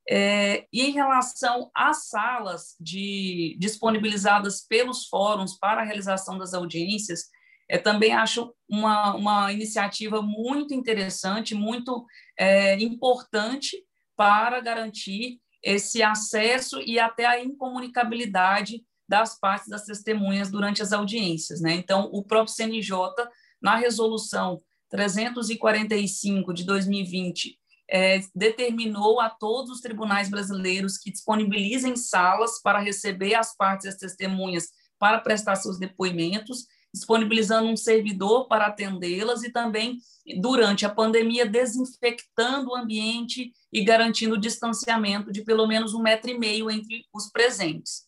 É, 0.08 0.66
e 0.72 0.82
em 0.82 0.90
relação 0.90 1.70
às 1.74 2.08
salas 2.08 2.74
de, 2.80 3.56
disponibilizadas 3.60 4.66
pelos 4.66 5.06
fóruns 5.06 5.56
para 5.58 5.82
a 5.82 5.84
realização 5.84 6.38
das 6.38 6.54
audiências, 6.54 7.26
é, 7.68 7.78
também 7.78 8.12
acho 8.12 8.52
uma, 8.68 9.14
uma 9.14 9.52
iniciativa 9.52 10.20
muito 10.22 10.74
interessante, 10.74 11.54
muito 11.54 12.04
é, 12.38 12.78
importante 12.80 13.76
para 14.16 14.60
garantir 14.60 15.40
esse 15.62 16.02
acesso 16.02 16.80
e 16.80 16.98
até 16.98 17.24
a 17.24 17.42
incomunicabilidade 17.42 18.84
das 19.08 19.38
partes 19.38 19.68
das 19.68 19.84
testemunhas 19.84 20.50
durante 20.50 20.82
as 20.82 20.92
audiências. 20.92 21.60
Né? 21.60 21.74
Então, 21.74 22.08
o 22.12 22.24
próprio 22.24 22.54
CNJ, 22.54 22.96
na 23.60 23.76
resolução 23.76 24.60
345 24.90 26.52
de 26.52 26.64
2020, 26.64 27.58
é, 27.90 28.20
determinou 28.34 29.20
a 29.20 29.28
todos 29.28 29.70
os 29.70 29.80
tribunais 29.80 30.30
brasileiros 30.30 30.96
que 30.96 31.10
disponibilizem 31.10 31.94
salas 31.94 32.60
para 32.62 32.78
receber 32.78 33.34
as 33.34 33.54
partes 33.54 33.84
e 33.84 33.88
as 33.88 33.96
testemunhas 33.96 34.68
para 34.98 35.20
prestar 35.20 35.56
seus 35.56 35.78
depoimentos, 35.78 36.66
disponibilizando 36.92 37.68
um 37.68 37.76
servidor 37.76 38.46
para 38.46 38.66
atendê-las 38.66 39.42
e 39.42 39.50
também, 39.50 39.98
durante 40.40 40.84
a 40.84 40.90
pandemia, 40.90 41.46
desinfectando 41.46 42.70
o 42.70 42.76
ambiente 42.76 43.52
e 43.72 43.82
garantindo 43.82 44.34
o 44.34 44.40
distanciamento 44.40 45.32
de 45.32 45.42
pelo 45.42 45.66
menos 45.66 45.94
um 45.94 46.02
metro 46.02 46.30
e 46.30 46.38
meio 46.38 46.70
entre 46.70 47.06
os 47.12 47.30
presentes. 47.30 48.02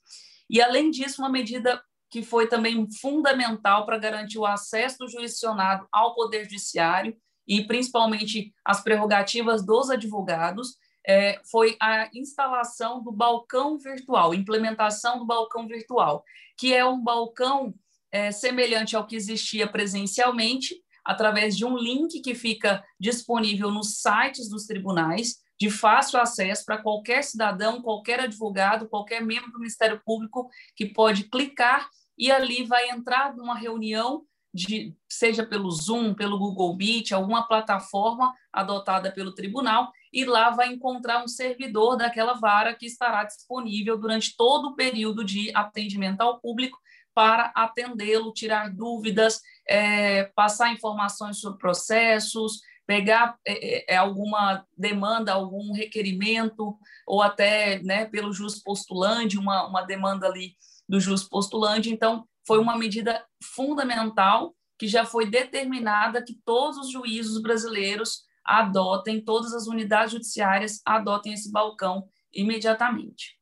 E, 0.51 0.61
além 0.61 0.91
disso, 0.91 1.23
uma 1.23 1.31
medida 1.31 1.83
que 2.11 2.23
foi 2.23 2.47
também 2.47 2.87
fundamental 3.01 3.87
para 3.87 3.99
garantir 3.99 4.39
o 4.39 4.47
acesso 4.47 4.99
do 4.99 5.09
jurisdicionado 5.09 5.89
ao 5.91 6.15
Poder 6.15 6.45
Judiciário 6.45 7.17
e 7.49 7.67
principalmente 7.67 8.55
as 8.65 8.83
prerrogativas 8.83 9.65
dos 9.65 9.91
advogados, 9.91 10.77
é, 11.07 11.41
foi 11.51 11.77
a 11.81 12.09
instalação 12.15 13.03
do 13.03 13.13
balcão 13.13 13.77
virtual, 13.79 14.33
implementação 14.33 15.19
do 15.19 15.27
balcão 15.27 15.67
virtual, 15.67 16.25
que 16.57 16.73
é 16.73 16.85
um 16.85 17.03
balcão 17.03 17.75
é, 18.15 18.31
semelhante 18.31 18.95
ao 18.95 19.05
que 19.05 19.17
existia 19.17 19.67
presencialmente, 19.67 20.77
através 21.05 21.57
de 21.57 21.65
um 21.65 21.77
link 21.77 22.21
que 22.21 22.33
fica 22.33 22.81
disponível 22.99 23.73
nos 23.73 24.01
sites 24.01 24.49
dos 24.49 24.67
tribunais, 24.67 25.43
de 25.59 25.69
fácil 25.69 26.21
acesso 26.21 26.65
para 26.65 26.81
qualquer 26.81 27.25
cidadão, 27.25 27.83
qualquer 27.83 28.21
advogado, 28.21 28.89
qualquer 28.89 29.21
membro 29.21 29.51
do 29.51 29.59
Ministério 29.59 30.01
Público 30.05 30.49
que 30.77 30.87
pode 30.87 31.25
clicar 31.25 31.89
e 32.17 32.31
ali 32.31 32.65
vai 32.65 32.89
entrar 32.91 33.35
numa 33.35 33.59
reunião 33.59 34.23
de, 34.55 34.95
seja 35.09 35.45
pelo 35.45 35.69
Zoom, 35.73 36.15
pelo 36.15 36.39
Google 36.39 36.77
Meet, 36.77 37.11
alguma 37.11 37.49
plataforma 37.49 38.33
adotada 38.53 39.11
pelo 39.11 39.35
tribunal, 39.35 39.91
e 40.13 40.25
lá 40.25 40.51
vai 40.51 40.69
encontrar 40.69 41.25
um 41.25 41.27
servidor 41.27 41.97
daquela 41.97 42.35
vara 42.35 42.77
que 42.77 42.87
estará 42.87 43.25
disponível 43.25 43.99
durante 43.99 44.37
todo 44.37 44.69
o 44.69 44.77
período 44.77 45.25
de 45.25 45.51
atendimento 45.53 46.21
ao 46.21 46.41
público 46.41 46.79
para 47.15 47.53
atendê-lo, 47.55 48.33
tirar 48.33 48.75
dúvidas, 48.75 49.41
é, 49.69 50.25
passar 50.35 50.73
informações 50.73 51.39
sobre 51.39 51.59
processos, 51.59 52.61
pegar 52.87 53.39
é, 53.47 53.93
é, 53.93 53.95
é 53.95 53.97
alguma 53.97 54.67
demanda, 54.77 55.33
algum 55.33 55.73
requerimento, 55.73 56.77
ou 57.07 57.23
até 57.23 57.83
né, 57.83 58.05
pelo 58.07 58.33
jus 58.33 58.59
postulante, 58.63 59.39
uma, 59.39 59.67
uma 59.67 59.83
demanda 59.83 60.27
ali 60.27 60.57
do 60.89 61.01
jus 61.01 61.25
postulante. 61.25 61.91
Então, 61.91 62.27
foi 62.47 62.59
uma 62.59 62.77
medida 62.77 63.25
fundamental 63.43 64.55
que 64.79 64.87
já 64.87 65.05
foi 65.05 65.31
determinada 65.31 66.23
que 66.23 66.35
todos 66.45 66.77
os 66.79 66.91
juízos 66.91 67.41
brasileiros 67.41 68.25
adotem, 68.45 69.25
todas 69.25 69.55
as 69.55 69.67
unidades 69.67 70.13
judiciárias 70.13 70.81
adotem 70.85 71.33
esse 71.33 71.51
balcão 71.51 72.07
imediatamente. 72.33 73.39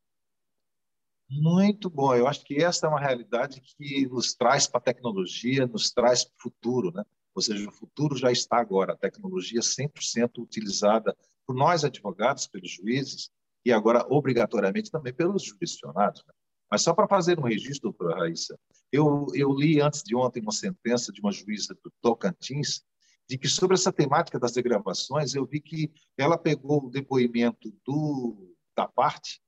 Muito 1.34 1.88
bom. 1.88 2.14
Eu 2.14 2.28
acho 2.28 2.44
que 2.44 2.62
essa 2.62 2.86
é 2.86 2.90
uma 2.90 3.00
realidade 3.00 3.60
que 3.60 4.06
nos 4.06 4.34
traz 4.34 4.66
para 4.66 4.78
a 4.78 4.82
tecnologia, 4.82 5.66
nos 5.66 5.90
traz 5.90 6.24
para 6.24 6.34
o 6.36 6.42
futuro, 6.42 6.92
né? 6.92 7.02
Ou 7.34 7.40
seja, 7.40 7.66
o 7.66 7.72
futuro 7.72 8.14
já 8.14 8.30
está 8.30 8.58
agora, 8.58 8.92
a 8.92 8.96
tecnologia 8.96 9.60
100% 9.60 10.42
utilizada 10.42 11.16
por 11.46 11.56
nós 11.56 11.84
advogados, 11.84 12.46
pelos 12.46 12.70
juízes 12.70 13.30
e 13.64 13.72
agora 13.72 14.04
obrigatoriamente 14.10 14.90
também 14.90 15.14
pelos 15.14 15.42
jurisdicionados. 15.44 16.22
Né? 16.26 16.34
Mas 16.70 16.82
só 16.82 16.92
para 16.92 17.08
fazer 17.08 17.38
um 17.38 17.44
registro, 17.44 17.90
doutora 17.90 18.20
Raíssa, 18.20 18.58
eu, 18.92 19.26
eu 19.34 19.50
li 19.54 19.80
antes 19.80 20.02
de 20.02 20.14
ontem 20.14 20.42
uma 20.42 20.52
sentença 20.52 21.10
de 21.10 21.22
uma 21.22 21.32
juíza 21.32 21.74
do 21.82 21.90
Tocantins, 22.02 22.82
de 23.26 23.38
que 23.38 23.48
sobre 23.48 23.74
essa 23.74 23.90
temática 23.90 24.38
das 24.38 24.52
degravações, 24.52 25.34
eu 25.34 25.46
vi 25.46 25.62
que 25.62 25.90
ela 26.18 26.36
pegou 26.36 26.84
o 26.84 26.90
depoimento 26.90 27.72
do, 27.86 28.54
da 28.76 28.86
parte 28.86 29.40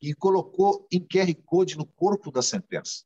e 0.00 0.14
colocou 0.14 0.86
em 0.92 1.00
QR 1.00 1.34
Code 1.44 1.76
no 1.76 1.86
corpo 1.86 2.30
da 2.30 2.42
sentença. 2.42 3.04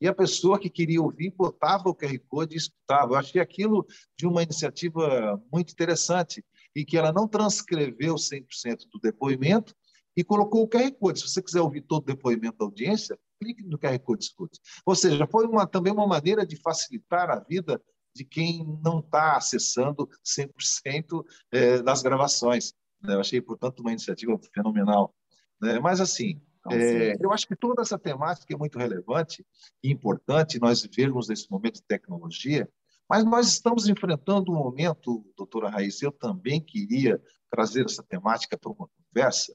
E 0.00 0.08
a 0.08 0.14
pessoa 0.14 0.58
que 0.58 0.70
queria 0.70 1.02
ouvir 1.02 1.34
botava 1.36 1.90
o 1.90 1.94
QR 1.94 2.18
Code 2.26 2.54
e 2.54 2.58
escutava. 2.58 3.12
Eu 3.12 3.18
achei 3.18 3.40
aquilo 3.40 3.86
de 4.18 4.26
uma 4.26 4.42
iniciativa 4.42 5.42
muito 5.52 5.72
interessante 5.72 6.42
e 6.74 6.84
que 6.84 6.96
ela 6.96 7.12
não 7.12 7.28
transcreveu 7.28 8.14
100% 8.14 8.88
do 8.90 8.98
depoimento, 8.98 9.74
e 10.16 10.24
colocou 10.24 10.62
o 10.62 10.68
QR 10.68 10.90
Code. 10.92 11.20
Se 11.20 11.28
você 11.28 11.42
quiser 11.42 11.60
ouvir 11.60 11.82
todo 11.82 12.02
o 12.02 12.06
depoimento 12.06 12.58
da 12.58 12.64
audiência, 12.64 13.18
clique 13.40 13.62
no 13.64 13.78
QR 13.78 13.98
Code 14.00 14.24
escute. 14.24 14.60
Ou 14.84 14.94
seja, 14.94 15.26
foi 15.26 15.46
uma, 15.46 15.66
também 15.66 15.92
uma 15.92 16.06
maneira 16.06 16.46
de 16.46 16.56
facilitar 16.56 17.30
a 17.30 17.40
vida 17.40 17.80
de 18.14 18.24
quem 18.24 18.64
não 18.82 18.98
está 18.98 19.36
acessando 19.36 20.08
100% 20.24 21.24
é, 21.52 21.82
das 21.82 22.02
gravações. 22.02 22.74
Né? 23.00 23.14
Eu 23.14 23.20
achei, 23.20 23.40
portanto, 23.40 23.80
uma 23.80 23.92
iniciativa 23.92 24.38
fenomenal. 24.52 25.14
Né? 25.60 25.78
Mas, 25.78 26.00
assim, 26.00 26.40
é, 26.70 27.16
eu 27.20 27.32
acho 27.32 27.46
que 27.46 27.56
toda 27.56 27.82
essa 27.82 27.98
temática 27.98 28.54
é 28.54 28.56
muito 28.56 28.78
relevante 28.78 29.44
e 29.82 29.90
importante 29.90 30.60
nós 30.60 30.82
vivermos 30.82 31.28
nesse 31.28 31.50
momento 31.50 31.76
de 31.76 31.82
tecnologia, 31.82 32.68
mas 33.08 33.24
nós 33.24 33.48
estamos 33.48 33.88
enfrentando 33.88 34.52
um 34.52 34.56
momento, 34.56 35.24
doutora 35.36 35.68
Raíssa, 35.68 36.04
eu 36.04 36.12
também 36.12 36.60
queria 36.60 37.20
trazer 37.50 37.84
essa 37.84 38.02
temática 38.02 38.56
para 38.56 38.70
uma 38.70 38.88
conversa, 38.88 39.52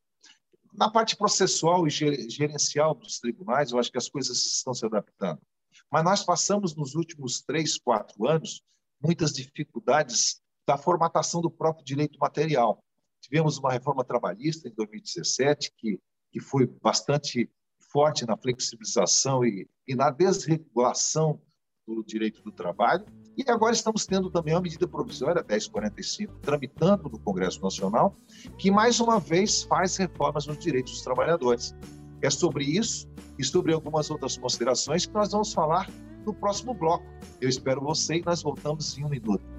na 0.78 0.90
parte 0.90 1.16
processual 1.16 1.88
e 1.88 1.90
gerencial 1.90 2.94
dos 2.94 3.20
tribunais, 3.20 3.72
eu 3.72 3.80
acho 3.80 3.92
que 3.92 3.98
as 3.98 4.10
coisas 4.10 4.38
estão 4.46 4.74
se 4.74 4.86
adaptando. 4.86 5.42
Mas 5.90 6.04
nós 6.04 6.24
passamos 6.24 6.76
nos 6.76 6.96
últimos 6.96 7.42
três, 7.42 7.78
quatro 7.78 8.28
anos 8.28 8.62
muitas 9.02 9.32
dificuldades 9.32 10.42
da 10.68 10.78
formatação 10.78 11.42
do 11.42 11.50
próprio 11.50 11.86
direito 11.86 12.18
material. 12.20 12.84
Tivemos 13.26 13.58
uma 13.58 13.72
reforma 13.72 14.04
trabalhista 14.04 14.70
em 14.70 14.74
2017 14.76 15.72
que, 15.76 16.00
que 16.32 16.40
foi 16.40 16.68
bastante 16.80 17.50
forte 17.92 18.24
na 18.24 18.38
flexibilização 18.38 19.44
e, 19.44 19.68
e 19.88 19.96
na 19.96 20.12
desregulação 20.12 21.42
do 21.88 22.04
direito 22.04 22.44
do 22.44 22.52
trabalho. 22.52 23.04
E 23.36 23.44
agora 23.50 23.74
estamos 23.74 24.06
tendo 24.06 24.30
também 24.30 24.54
uma 24.54 24.62
medida 24.62 24.88
provisória 24.88 25.44
1045 25.44 26.38
tramitando 26.40 27.10
no 27.10 27.20
Congresso 27.20 27.64
Nacional, 27.64 28.16
que 28.60 28.70
mais 28.70 29.00
uma 29.00 29.20
vez 29.20 29.64
faz 29.64 29.98
reformas 29.98 30.46
nos 30.46 30.60
direitos 30.60 30.94
dos 30.94 31.02
trabalhadores. 31.02 31.74
É 32.22 32.30
sobre 32.30 32.64
isso 32.64 33.08
e 33.40 33.44
sobre 33.44 33.74
algumas 33.74 34.12
outras 34.12 34.38
considerações 34.38 35.08
que 35.08 35.14
nós 35.16 35.32
vamos 35.32 35.52
falar 35.52 35.90
no 36.24 36.34
próximo 36.34 36.76
bloco. 36.76 37.06
Eu 37.42 37.50
espero 37.50 37.82
você 37.82 38.18
e 38.18 38.24
nós 38.24 38.44
voltamos 38.44 38.96
em 39.00 39.04
um 39.04 39.10
minuto. 39.10 39.55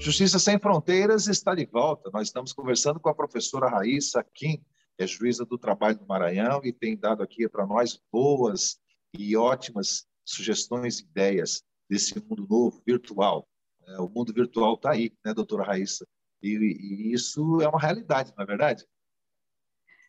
Justiça 0.00 0.38
Sem 0.38 0.58
Fronteiras 0.58 1.26
está 1.26 1.54
de 1.54 1.66
volta. 1.66 2.10
Nós 2.10 2.28
estamos 2.28 2.54
conversando 2.54 2.98
com 2.98 3.10
a 3.10 3.14
professora 3.14 3.68
Raíssa 3.68 4.24
Kim 4.34 4.64
é 4.98 5.06
juíza 5.06 5.44
do 5.44 5.58
trabalho 5.58 5.98
do 5.98 6.06
Maranhão 6.06 6.60
e 6.64 6.72
tem 6.72 6.96
dado 6.96 7.22
aqui 7.22 7.46
para 7.48 7.66
nós 7.66 8.00
boas 8.10 8.78
e 9.12 9.36
ótimas 9.36 10.06
sugestões 10.24 11.00
e 11.00 11.02
ideias 11.02 11.62
desse 11.88 12.18
mundo 12.18 12.46
novo, 12.48 12.82
virtual. 12.86 13.46
É, 13.86 14.00
o 14.00 14.08
mundo 14.08 14.32
virtual 14.32 14.74
está 14.74 14.92
aí, 14.92 15.12
né, 15.24 15.34
doutora 15.34 15.64
Raíssa? 15.64 16.06
E, 16.42 16.48
e, 16.48 17.12
isso 17.12 17.60
é 17.60 17.68
uma 17.68 17.80
realidade, 17.80 18.32
não 18.36 18.42
é 18.42 18.46
verdade? 18.46 18.86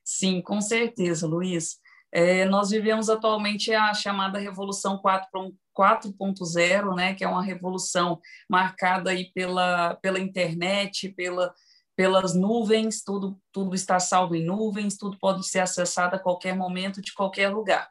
Sim, 0.06 0.42
com 0.42 0.62
certeza, 0.62 1.28
Luiz. 1.28 1.80
É, 2.14 2.46
nós 2.46 2.70
vivemos 2.70 3.10
atualmente 3.10 3.74
a 3.74 3.94
chamada 3.94 4.40
Revolução 4.40 5.02
4.0, 5.82 6.96
né, 6.96 7.16
que 7.16 7.24
é 7.24 7.28
uma 7.28 7.44
revolução 7.44 8.20
marcada 8.48 9.10
aí 9.10 9.32
pela, 9.34 9.96
pela 9.96 10.20
internet, 10.20 11.10
pela, 11.10 11.52
pelas 11.96 12.36
nuvens, 12.36 13.04
tudo, 13.04 13.40
tudo 13.52 13.74
está 13.74 14.00
salvo 14.00 14.36
em 14.36 14.46
nuvens, 14.46 14.96
tudo 14.96 15.18
pode 15.20 15.48
ser 15.48 15.60
acessado 15.60 16.16
a 16.16 16.20
qualquer 16.20 16.56
momento, 16.56 17.02
de 17.02 17.14
qualquer 17.14 17.50
lugar. 17.50 17.90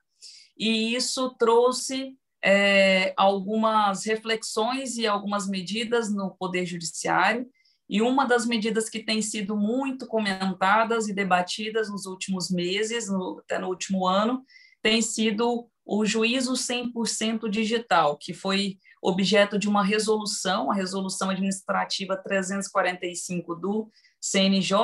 E 0.56 0.94
isso 0.94 1.34
trouxe 1.36 2.16
é, 2.44 3.12
algumas 3.16 4.04
reflexões 4.04 4.96
e 4.96 5.06
algumas 5.06 5.48
medidas 5.48 6.14
no 6.14 6.30
Poder 6.36 6.64
Judiciário, 6.64 7.48
e 7.88 8.00
uma 8.00 8.24
das 8.24 8.46
medidas 8.46 8.88
que 8.88 9.00
tem 9.00 9.20
sido 9.20 9.56
muito 9.56 10.06
comentadas 10.06 11.08
e 11.08 11.12
debatidas 11.12 11.90
nos 11.90 12.06
últimos 12.06 12.48
meses, 12.48 13.08
no, 13.08 13.40
até 13.40 13.58
no 13.58 13.66
último 13.66 14.06
ano, 14.06 14.44
tem 14.80 15.02
sido 15.02 15.68
o 15.92 16.06
juízo 16.06 16.52
100% 16.52 17.50
digital, 17.50 18.16
que 18.16 18.32
foi 18.32 18.78
objeto 19.02 19.58
de 19.58 19.68
uma 19.68 19.82
resolução, 19.82 20.70
a 20.70 20.74
resolução 20.74 21.30
administrativa 21.30 22.16
345 22.16 23.56
do 23.56 23.90
CNJ, 24.20 24.76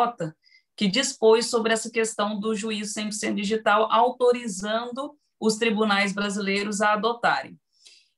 que 0.76 0.88
dispôs 0.88 1.46
sobre 1.46 1.72
essa 1.72 1.88
questão 1.92 2.40
do 2.40 2.56
juízo 2.56 2.98
100% 2.98 3.36
digital, 3.36 3.86
autorizando 3.88 5.16
os 5.38 5.54
tribunais 5.54 6.12
brasileiros 6.12 6.80
a 6.80 6.94
adotarem. 6.94 7.56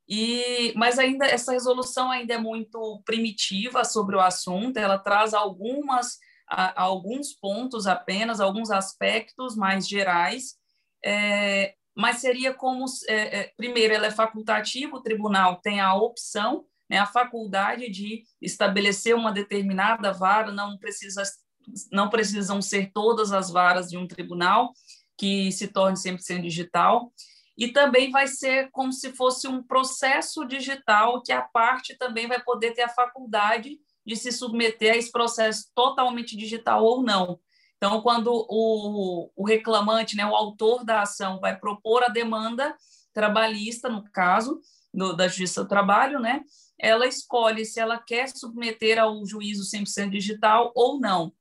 E, 0.08 0.72
mas 0.74 0.98
ainda 0.98 1.26
essa 1.26 1.52
resolução 1.52 2.10
ainda 2.10 2.32
é 2.32 2.38
muito 2.38 3.02
primitiva 3.04 3.84
sobre 3.84 4.16
o 4.16 4.20
assunto, 4.20 4.78
ela 4.78 4.98
traz 4.98 5.34
algumas 5.34 6.16
a, 6.48 6.84
alguns 6.84 7.34
pontos 7.34 7.86
apenas, 7.86 8.40
alguns 8.40 8.70
aspectos 8.70 9.54
mais 9.54 9.86
gerais, 9.86 10.54
é, 11.04 11.74
mas 11.98 12.18
seria 12.18 12.54
como 12.54 12.84
é, 13.08 13.40
é, 13.40 13.52
primeiro 13.56 13.92
ela 13.92 14.06
é 14.06 14.10
facultativa, 14.12 14.96
o 14.96 15.02
tribunal 15.02 15.56
tem 15.56 15.80
a 15.80 15.96
opção, 15.96 16.64
né, 16.88 16.96
a 16.96 17.06
faculdade 17.06 17.90
de 17.90 18.22
estabelecer 18.40 19.16
uma 19.16 19.32
determinada 19.32 20.12
vara, 20.12 20.52
não 20.52 20.78
precisa 20.78 21.24
não 21.92 22.08
precisam 22.08 22.62
ser 22.62 22.92
todas 22.94 23.32
as 23.32 23.50
varas 23.50 23.90
de 23.90 23.98
um 23.98 24.06
tribunal 24.06 24.72
que 25.18 25.50
se 25.50 25.66
torne 25.66 25.98
100% 25.98 26.40
digital 26.40 27.12
e 27.58 27.68
também 27.68 28.12
vai 28.12 28.28
ser 28.28 28.70
como 28.70 28.92
se 28.92 29.12
fosse 29.12 29.48
um 29.48 29.60
processo 29.60 30.46
digital 30.46 31.20
que 31.20 31.32
a 31.32 31.42
parte 31.42 31.98
também 31.98 32.28
vai 32.28 32.40
poder 32.40 32.72
ter 32.72 32.82
a 32.82 32.88
faculdade 32.88 33.76
de 34.06 34.16
se 34.16 34.30
submeter 34.30 34.94
a 34.94 34.96
esse 34.96 35.10
processo 35.10 35.66
totalmente 35.74 36.36
digital 36.36 36.84
ou 36.84 37.02
não. 37.02 37.38
Então, 37.78 38.02
quando 38.02 38.28
o, 38.48 39.30
o 39.36 39.46
reclamante, 39.46 40.16
né, 40.16 40.26
o 40.26 40.34
autor 40.34 40.84
da 40.84 41.02
ação, 41.02 41.38
vai 41.38 41.56
propor 41.56 42.02
a 42.02 42.08
demanda 42.08 42.76
trabalhista, 43.14 43.88
no 43.88 44.02
caso 44.10 44.60
do, 44.92 45.14
da 45.14 45.28
Justiça 45.28 45.62
do 45.62 45.68
Trabalho, 45.68 46.18
né, 46.18 46.42
ela 46.78 47.06
escolhe 47.06 47.64
se 47.64 47.80
ela 47.80 47.98
quer 47.98 48.28
submeter 48.28 48.98
ao 48.98 49.24
juízo 49.24 49.64
100% 49.64 50.10
digital 50.10 50.72
ou 50.74 51.00
não. 51.00 51.32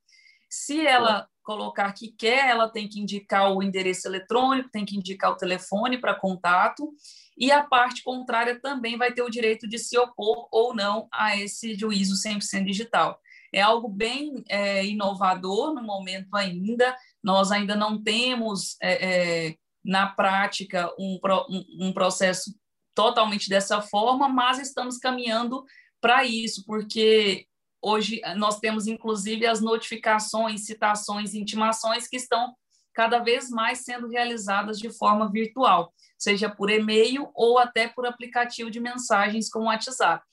Se 0.48 0.86
ela 0.86 1.28
colocar 1.42 1.92
que 1.92 2.08
quer, 2.12 2.50
ela 2.50 2.68
tem 2.68 2.88
que 2.88 3.00
indicar 3.00 3.52
o 3.52 3.62
endereço 3.62 4.06
eletrônico, 4.06 4.70
tem 4.70 4.84
que 4.84 4.96
indicar 4.96 5.32
o 5.32 5.36
telefone 5.36 5.98
para 5.98 6.14
contato, 6.14 6.92
e 7.36 7.50
a 7.50 7.62
parte 7.62 8.02
contrária 8.02 8.60
também 8.60 8.98
vai 8.98 9.12
ter 9.12 9.22
o 9.22 9.30
direito 9.30 9.66
de 9.66 9.78
se 9.78 9.96
opor 9.98 10.48
ou 10.52 10.74
não 10.74 11.08
a 11.12 11.36
esse 11.36 11.74
juízo 11.74 12.14
100% 12.16 12.64
digital. 12.64 13.18
É 13.52 13.60
algo 13.60 13.88
bem 13.88 14.44
é, 14.48 14.84
inovador 14.84 15.74
no 15.74 15.82
momento 15.82 16.34
ainda, 16.34 16.96
nós 17.22 17.50
ainda 17.50 17.74
não 17.74 18.02
temos 18.02 18.76
é, 18.82 19.46
é, 19.48 19.54
na 19.84 20.06
prática 20.06 20.92
um, 20.98 21.18
um, 21.48 21.88
um 21.88 21.92
processo 21.92 22.54
totalmente 22.94 23.48
dessa 23.48 23.80
forma, 23.80 24.28
mas 24.28 24.58
estamos 24.58 24.98
caminhando 24.98 25.64
para 26.00 26.24
isso, 26.24 26.64
porque 26.66 27.48
Hoje 27.80 28.20
eh, 28.24 28.34
nós 28.34 28.58
temos 28.58 28.86
inclusive 28.86 29.46
as 29.46 29.60
notificações, 29.60 30.66
citações, 30.66 31.34
intimações 31.34 32.08
que 32.08 32.16
estão 32.16 32.54
cada 32.92 33.20
vez 33.20 33.48
mais 33.48 33.84
sendo 33.84 34.08
realizadas 34.08 34.78
de 34.78 34.90
forma 34.90 35.30
virtual, 35.30 35.92
seja 36.18 36.50
por 36.50 36.68
e-mail 36.68 37.30
ou 37.34 37.58
até 37.58 37.86
por 37.86 38.04
aplicativo 38.04 38.70
de 38.70 38.80
mensagens 38.80 39.48
como 39.48 39.66
o 39.66 39.68
WhatsApp, 39.68 40.24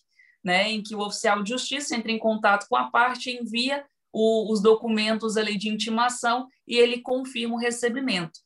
né, 0.45 0.69
em 0.71 0.83
que 0.83 0.95
o 0.95 0.99
oficial 0.99 1.41
de 1.41 1.49
justiça 1.49 1.95
entra 1.95 2.11
em 2.11 2.19
contato 2.19 2.67
com 2.69 2.75
a 2.75 2.91
parte, 2.91 3.31
envia 3.31 3.83
o, 4.13 4.53
os 4.53 4.61
documentos 4.61 5.37
ali 5.37 5.57
de 5.57 5.69
intimação 5.69 6.47
e 6.67 6.77
ele 6.77 7.01
confirma 7.01 7.55
o 7.55 7.59
recebimento. 7.59 8.39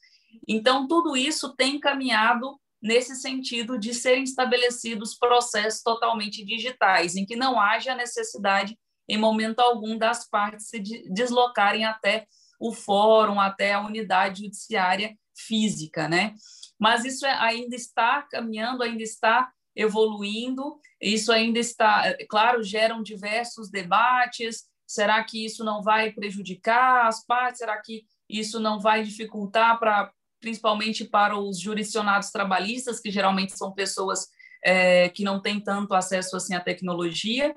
Então, 0.47 0.87
tudo 0.87 1.17
isso 1.17 1.53
tem 1.57 1.77
caminhado 1.77 2.57
nesse 2.81 3.15
sentido 3.17 3.77
de 3.77 3.93
serem 3.93 4.23
estabelecidos 4.23 5.13
processos 5.13 5.83
totalmente 5.83 6.45
digitais, 6.45 7.17
em 7.17 7.25
que 7.25 7.35
não 7.35 7.59
haja 7.59 7.93
necessidade 7.93 8.79
em 9.07 9.17
momento 9.17 9.59
algum, 9.59 9.97
das 9.97 10.29
partes 10.29 10.67
se 10.67 10.79
deslocarem 11.11 11.83
até 11.83 12.25
o 12.59 12.71
fórum, 12.71 13.39
até 13.39 13.73
a 13.73 13.81
unidade 13.81 14.43
judiciária 14.43 15.17
física, 15.35 16.07
né? 16.07 16.35
Mas 16.79 17.03
isso 17.03 17.25
é, 17.25 17.31
ainda 17.31 17.75
está 17.75 18.21
caminhando, 18.21 18.83
ainda 18.83 19.03
está 19.03 19.51
evoluindo, 19.75 20.79
isso 21.01 21.31
ainda 21.31 21.59
está, 21.59 22.07
é, 22.07 22.25
claro, 22.25 22.63
geram 22.63 23.01
diversos 23.01 23.69
debates. 23.69 24.65
Será 24.87 25.23
que 25.23 25.45
isso 25.45 25.63
não 25.63 25.81
vai 25.81 26.11
prejudicar 26.11 27.07
as 27.07 27.25
partes? 27.25 27.59
Será 27.59 27.79
que 27.81 28.03
isso 28.27 28.59
não 28.59 28.79
vai 28.79 29.03
dificultar 29.03 29.79
para, 29.79 30.11
principalmente 30.39 31.05
para 31.05 31.37
os 31.37 31.59
jurisdicionados 31.59 32.31
trabalhistas, 32.31 32.99
que 32.99 33.11
geralmente 33.11 33.57
são 33.57 33.71
pessoas 33.71 34.27
é, 34.63 35.09
que 35.09 35.23
não 35.23 35.39
têm 35.41 35.59
tanto 35.59 35.93
acesso 35.93 36.35
assim 36.35 36.53
à 36.55 36.59
tecnologia? 36.59 37.55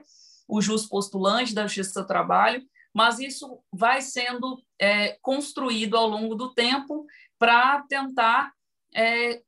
o 0.53 0.61
jus 0.61 0.87
postulante 0.87 1.55
da 1.55 1.67
Justiça 1.67 2.03
do 2.03 2.07
Trabalho, 2.07 2.63
mas 2.93 3.19
isso 3.19 3.59
vai 3.73 4.03
sendo 4.03 4.63
é, 4.79 5.17
construído 5.23 5.97
ao 5.97 6.07
longo 6.07 6.35
do 6.35 6.53
tempo 6.53 7.07
para 7.39 7.83
tentar 7.89 8.53
é, 8.95 9.43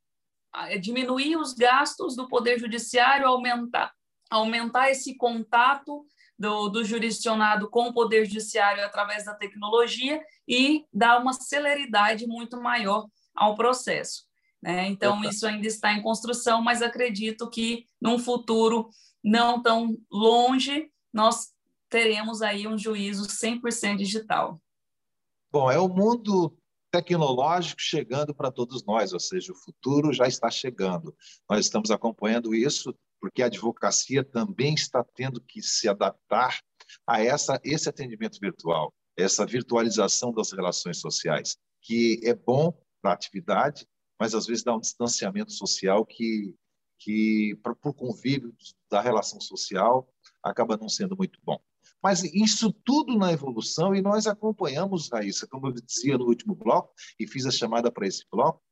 diminuir 0.81 1.37
os 1.37 1.53
gastos 1.53 2.17
do 2.17 2.29
Poder 2.29 2.59
Judiciário, 2.59 3.27
aumentar, 3.27 3.93
aumentar 4.31 4.91
esse 4.91 5.17
contato 5.17 6.07
do, 6.39 6.69
do 6.69 6.85
jurisdicionado 6.85 7.69
com 7.71 7.89
o 7.89 7.93
Poder 7.93 8.25
Judiciário 8.25 8.85
através 8.85 9.25
da 9.25 9.35
tecnologia 9.35 10.23
e 10.47 10.85
dar 10.93 11.21
uma 11.21 11.33
celeridade 11.33 12.27
muito 12.27 12.61
maior 12.61 13.07
ao 13.35 13.55
processo. 13.55 14.25
Né? 14.63 14.89
Então, 14.89 15.23
isso 15.25 15.47
ainda 15.47 15.67
está 15.67 15.93
em 15.93 16.03
construção, 16.03 16.63
mas 16.63 16.83
acredito 16.83 17.51
que 17.51 17.87
num 18.01 18.19
futuro 18.19 18.89
não 19.23 19.63
tão 19.63 19.97
longe 20.11 20.91
nós 21.13 21.53
teremos 21.89 22.43
aí 22.43 22.67
um 22.67 22.77
juízo 22.77 23.29
100% 23.29 23.97
digital. 23.97 24.61
Bom, 25.53 25.71
é 25.71 25.79
o 25.79 25.89
mundo 25.89 26.57
tecnológico 26.95 27.81
chegando 27.81 28.33
para 28.33 28.53
todos 28.53 28.85
nós, 28.85 29.13
ou 29.13 29.19
seja, 29.19 29.53
o 29.53 29.57
futuro 29.57 30.13
já 30.13 30.29
está 30.29 30.49
chegando. 30.49 31.13
Nós 31.51 31.65
estamos 31.67 31.91
acompanhando 31.91 32.55
isso 32.55 32.95
porque 33.21 33.43
a 33.43 33.47
advocacia 33.47 34.23
também 34.23 34.75
está 34.75 35.03
tendo 35.03 35.41
que 35.41 35.61
se 35.61 35.89
adaptar 35.89 36.61
a 37.05 37.21
essa, 37.21 37.61
esse 37.65 37.89
atendimento 37.89 38.39
virtual, 38.41 38.95
essa 39.17 39.45
virtualização 39.45 40.33
das 40.33 40.53
relações 40.53 41.01
sociais, 41.01 41.57
que 41.83 42.21
é 42.23 42.35
bom 42.35 42.73
para 43.03 43.11
a 43.11 43.15
atividade, 43.15 43.87
mas 44.21 44.33
às 44.33 44.47
vezes 44.47 44.63
dá 44.63 44.77
um 44.77 44.81
distanciamento 44.81 45.51
social 45.51 46.07
que, 46.07 46.55
que 47.01 47.59
por 47.83 47.95
convívio 47.95 48.55
da 48.89 49.01
relação 49.01 49.41
social, 49.41 50.09
acaba 50.43 50.77
não 50.77 50.89
sendo 50.89 51.17
muito 51.17 51.41
bom. 51.43 51.61
Mas 52.03 52.23
isso 52.23 52.73
tudo 52.85 53.17
na 53.17 53.33
evolução, 53.33 53.95
e 53.95 54.03
nós 54.03 54.27
acompanhamos, 54.27 55.11
Raíssa, 55.11 55.47
como 55.47 55.69
eu 55.69 55.73
dizia 55.73 56.19
no 56.19 56.27
último 56.27 56.55
bloco, 56.55 56.93
e 57.19 57.27
fiz 57.27 57.47
a 57.47 57.51
chamada 57.51 57.91
para 57.91 58.07
esse 58.07 58.25
bloco, 58.31 58.63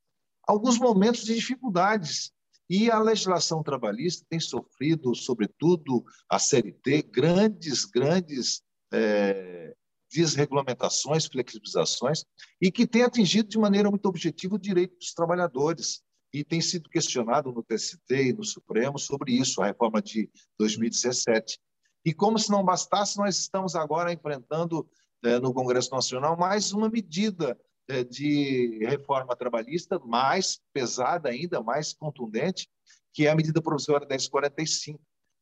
alguns 0.46 0.78
momentos 0.78 1.24
de 1.24 1.34
dificuldades. 1.34 2.32
E 2.68 2.90
a 2.90 2.98
legislação 2.98 3.62
trabalhista 3.62 4.24
tem 4.28 4.40
sofrido, 4.40 5.14
sobretudo 5.14 6.04
a 6.28 6.38
CLT, 6.38 7.02
grandes, 7.02 7.84
grandes 7.84 8.62
é, 8.92 9.74
desregulamentações, 10.10 11.26
flexibilizações, 11.26 12.24
e 12.60 12.70
que 12.70 12.86
tem 12.86 13.02
atingido 13.02 13.48
de 13.48 13.58
maneira 13.58 13.90
muito 13.90 14.06
objetiva 14.06 14.54
o 14.54 14.58
direito 14.58 14.96
dos 14.96 15.12
trabalhadores. 15.12 16.02
E 16.32 16.44
tem 16.44 16.60
sido 16.60 16.88
questionado 16.88 17.52
no 17.52 17.62
TST 17.62 18.10
e 18.10 18.32
no 18.32 18.44
Supremo 18.44 18.98
sobre 18.98 19.32
isso, 19.32 19.60
a 19.60 19.66
reforma 19.66 20.00
de 20.00 20.30
2017. 20.58 21.58
E 22.04 22.12
como 22.12 22.38
se 22.38 22.50
não 22.50 22.64
bastasse, 22.64 23.16
nós 23.16 23.38
estamos 23.38 23.76
agora 23.76 24.12
enfrentando 24.12 24.88
é, 25.22 25.38
no 25.38 25.54
Congresso 25.54 25.90
Nacional 25.92 26.36
mais 26.36 26.72
uma 26.72 26.88
medida 26.88 27.58
é, 27.88 28.02
de 28.02 28.84
reforma 28.84 29.36
trabalhista 29.36 29.98
mais 30.00 30.60
pesada 30.72 31.28
ainda, 31.28 31.62
mais 31.62 31.92
contundente, 31.92 32.68
que 33.12 33.26
é 33.26 33.30
a 33.30 33.36
medida 33.36 33.62
provisória 33.62 34.06
1045, 34.06 35.00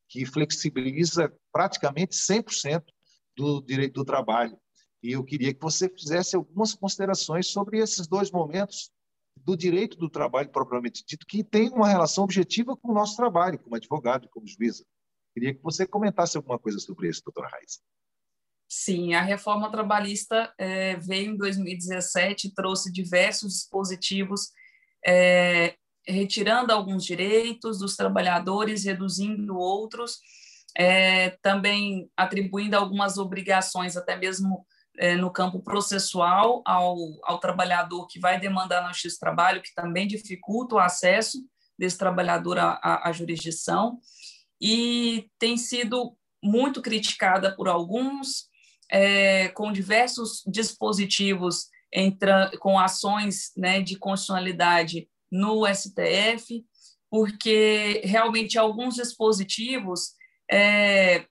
que 0.09 0.27
flexibiliza 0.27 1.33
praticamente 1.53 2.15
100% 2.17 2.85
do 3.37 3.63
direito 3.63 3.95
do 3.95 4.05
trabalho. 4.05 4.59
E 5.03 5.13
eu 5.13 5.25
queria 5.25 5.55
que 5.55 5.61
você 5.61 5.89
fizesse 5.89 6.37
algumas 6.37 6.75
considerações 6.75 7.47
sobre 7.47 7.79
esses 7.79 8.07
dois 8.07 8.31
momentos 8.31 8.91
do 9.37 9.57
direito 9.57 9.97
do 9.97 10.11
trabalho 10.11 10.51
propriamente 10.51 11.03
dito, 11.07 11.27
que 11.27 11.43
tem 11.43 11.71
uma 11.71 11.89
relação 11.89 12.25
objetiva 12.25 12.77
com 12.77 12.91
o 12.91 12.95
nosso 12.95 13.17
trabalho, 13.17 13.59
como 13.59 13.77
advogado 13.77 14.27
e 14.27 14.29
como 14.29 14.47
juíza. 14.47 14.85
Queria 15.33 15.55
que 15.55 15.63
você 15.63 15.87
comentasse 15.87 16.37
alguma 16.37 16.59
coisa 16.59 16.79
sobre 16.79 17.09
isso, 17.09 17.23
doutora 17.25 17.49
Raiz. 17.49 17.81
Sim, 18.69 19.15
a 19.15 19.23
reforma 19.23 19.71
trabalhista 19.71 20.53
é, 20.57 20.97
veio 20.97 21.33
em 21.33 21.37
2017, 21.37 22.55
trouxe 22.55 22.93
diversos 22.93 23.55
dispositivos, 23.55 24.53
é, 25.05 25.75
retirando 26.07 26.73
alguns 26.73 27.05
direitos 27.05 27.79
dos 27.81 27.97
trabalhadores, 27.97 28.85
reduzindo 28.85 29.57
outros, 29.57 30.19
é, 30.77 31.31
também 31.43 32.09
atribuindo 32.17 32.77
algumas 32.77 33.19
obrigações, 33.19 33.97
até 33.97 34.17
mesmo 34.17 34.65
no 35.19 35.31
campo 35.31 35.63
processual, 35.63 36.63
ao, 36.67 36.95
ao 37.23 37.39
trabalhador 37.41 38.07
que 38.07 38.21
vai 38.21 38.39
demandar 38.39 38.87
no 38.87 38.93
X 38.93 39.17
trabalho, 39.19 39.63
que 39.63 39.73
também 39.75 40.07
dificulta 40.07 40.75
o 40.75 40.79
acesso 40.79 41.39
desse 41.79 41.97
trabalhador 41.97 42.59
à, 42.59 43.09
à 43.09 43.11
jurisdição, 43.11 43.99
e 44.61 45.29
tem 45.39 45.57
sido 45.57 46.17
muito 46.43 46.83
criticada 46.83 47.55
por 47.55 47.69
alguns, 47.69 48.49
é, 48.91 49.49
com 49.49 49.73
diversos 49.73 50.43
dispositivos 50.47 51.69
entra, 51.93 52.51
com 52.59 52.79
ações 52.79 53.53
né, 53.57 53.81
de 53.81 53.97
constitucionalidade 53.97 55.09
no 55.31 55.67
STF, 55.67 56.65
porque 57.11 58.03
realmente 58.05 58.59
alguns 58.59 58.95
dispositivos 58.95 60.13
é, 60.51 61.27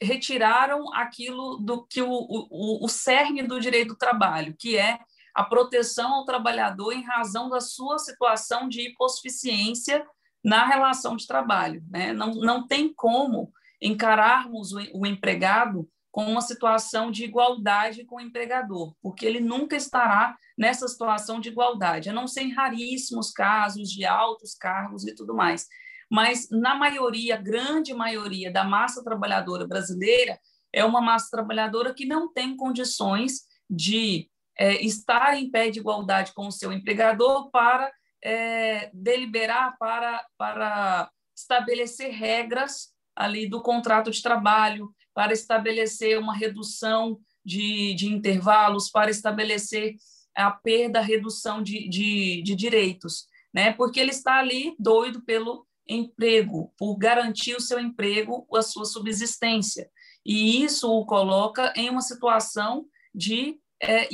retiraram 0.00 0.92
aquilo 0.92 1.58
do 1.58 1.86
que 1.86 2.02
o, 2.02 2.10
o, 2.10 2.84
o 2.84 2.88
cerne 2.88 3.42
do 3.42 3.60
direito 3.60 3.88
do 3.88 3.98
trabalho, 3.98 4.54
que 4.58 4.76
é 4.76 4.98
a 5.34 5.42
proteção 5.42 6.14
ao 6.14 6.24
trabalhador 6.24 6.92
em 6.92 7.02
razão 7.02 7.48
da 7.48 7.60
sua 7.60 7.98
situação 7.98 8.68
de 8.68 8.88
hipossuficiência 8.88 10.06
na 10.44 10.66
relação 10.66 11.16
de 11.16 11.26
trabalho. 11.26 11.82
Né? 11.88 12.12
Não, 12.12 12.34
não 12.34 12.66
tem 12.66 12.92
como 12.92 13.50
encararmos 13.80 14.72
o, 14.72 14.78
o 14.94 15.06
empregado 15.06 15.88
com 16.12 16.26
uma 16.26 16.40
situação 16.40 17.10
de 17.10 17.24
igualdade 17.24 18.04
com 18.04 18.16
o 18.16 18.20
empregador, 18.20 18.94
porque 19.02 19.26
ele 19.26 19.40
nunca 19.40 19.74
estará 19.74 20.36
nessa 20.56 20.86
situação 20.86 21.40
de 21.40 21.48
igualdade, 21.48 22.08
a 22.08 22.12
não 22.12 22.28
ser 22.28 22.42
em 22.42 22.52
raríssimos 22.52 23.32
casos 23.32 23.90
de 23.90 24.04
altos 24.04 24.54
cargos 24.54 25.04
e 25.04 25.12
tudo 25.12 25.34
mais. 25.34 25.66
Mas, 26.08 26.48
na 26.50 26.76
maioria, 26.76 27.36
grande 27.36 27.92
maioria 27.92 28.52
da 28.52 28.62
massa 28.62 29.02
trabalhadora 29.02 29.66
brasileira, 29.66 30.38
é 30.72 30.84
uma 30.84 31.00
massa 31.00 31.28
trabalhadora 31.32 31.92
que 31.92 32.06
não 32.06 32.32
tem 32.32 32.56
condições 32.56 33.40
de 33.68 34.30
é, 34.56 34.84
estar 34.84 35.36
em 35.36 35.50
pé 35.50 35.70
de 35.70 35.80
igualdade 35.80 36.32
com 36.32 36.46
o 36.46 36.52
seu 36.52 36.72
empregador 36.72 37.50
para 37.50 37.90
é, 38.24 38.90
deliberar, 38.94 39.76
para, 39.78 40.26
para 40.38 41.10
estabelecer 41.36 42.10
regras 42.10 42.94
ali 43.14 43.46
do 43.48 43.62
contrato 43.62 44.10
de 44.10 44.22
trabalho, 44.22 44.90
para 45.12 45.32
estabelecer 45.32 46.18
uma 46.18 46.34
redução 46.34 47.20
de, 47.44 47.94
de 47.94 48.06
intervalos, 48.06 48.90
para 48.90 49.10
estabelecer 49.10 49.94
a 50.34 50.50
perda, 50.50 50.98
a 50.98 51.02
redução 51.02 51.62
de, 51.62 51.88
de, 51.88 52.42
de 52.42 52.56
direitos, 52.56 53.26
né? 53.52 53.72
porque 53.72 54.00
ele 54.00 54.10
está 54.10 54.38
ali 54.38 54.74
doido 54.78 55.22
pelo 55.22 55.66
emprego, 55.86 56.72
por 56.78 56.96
garantir 56.96 57.54
o 57.54 57.60
seu 57.60 57.78
emprego, 57.78 58.46
a 58.54 58.62
sua 58.62 58.86
subsistência. 58.86 59.88
E 60.24 60.64
isso 60.64 60.90
o 60.90 61.04
coloca 61.04 61.72
em 61.76 61.90
uma 61.90 62.00
situação 62.00 62.86
de 63.14 63.58
é, 63.80 64.08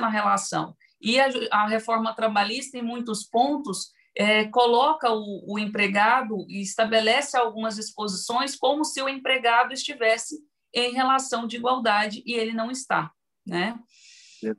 na 0.00 0.08
relação. 0.08 0.76
E 1.00 1.20
a, 1.20 1.28
a, 1.52 1.66
reforma 1.66 2.14
trabalhista, 2.14 2.78
em 2.78 2.82
muitos 2.82 3.24
pontos, 3.24 3.90
é, 4.16 4.44
coloca 4.46 5.10
o, 5.12 5.44
o, 5.46 5.58
empregado 5.58 6.46
e 6.48 6.62
estabelece 6.62 7.36
algumas 7.36 7.76
disposições 7.76 8.56
como 8.56 8.84
se 8.84 9.02
o 9.02 9.08
empregado 9.08 9.72
estivesse 9.72 10.38
em 10.74 10.92
relação 10.92 11.46
de 11.46 11.56
igualdade 11.56 12.22
e 12.24 12.34
ele 12.34 12.52
não 12.52 12.70
está, 12.70 13.10
né? 13.46 13.78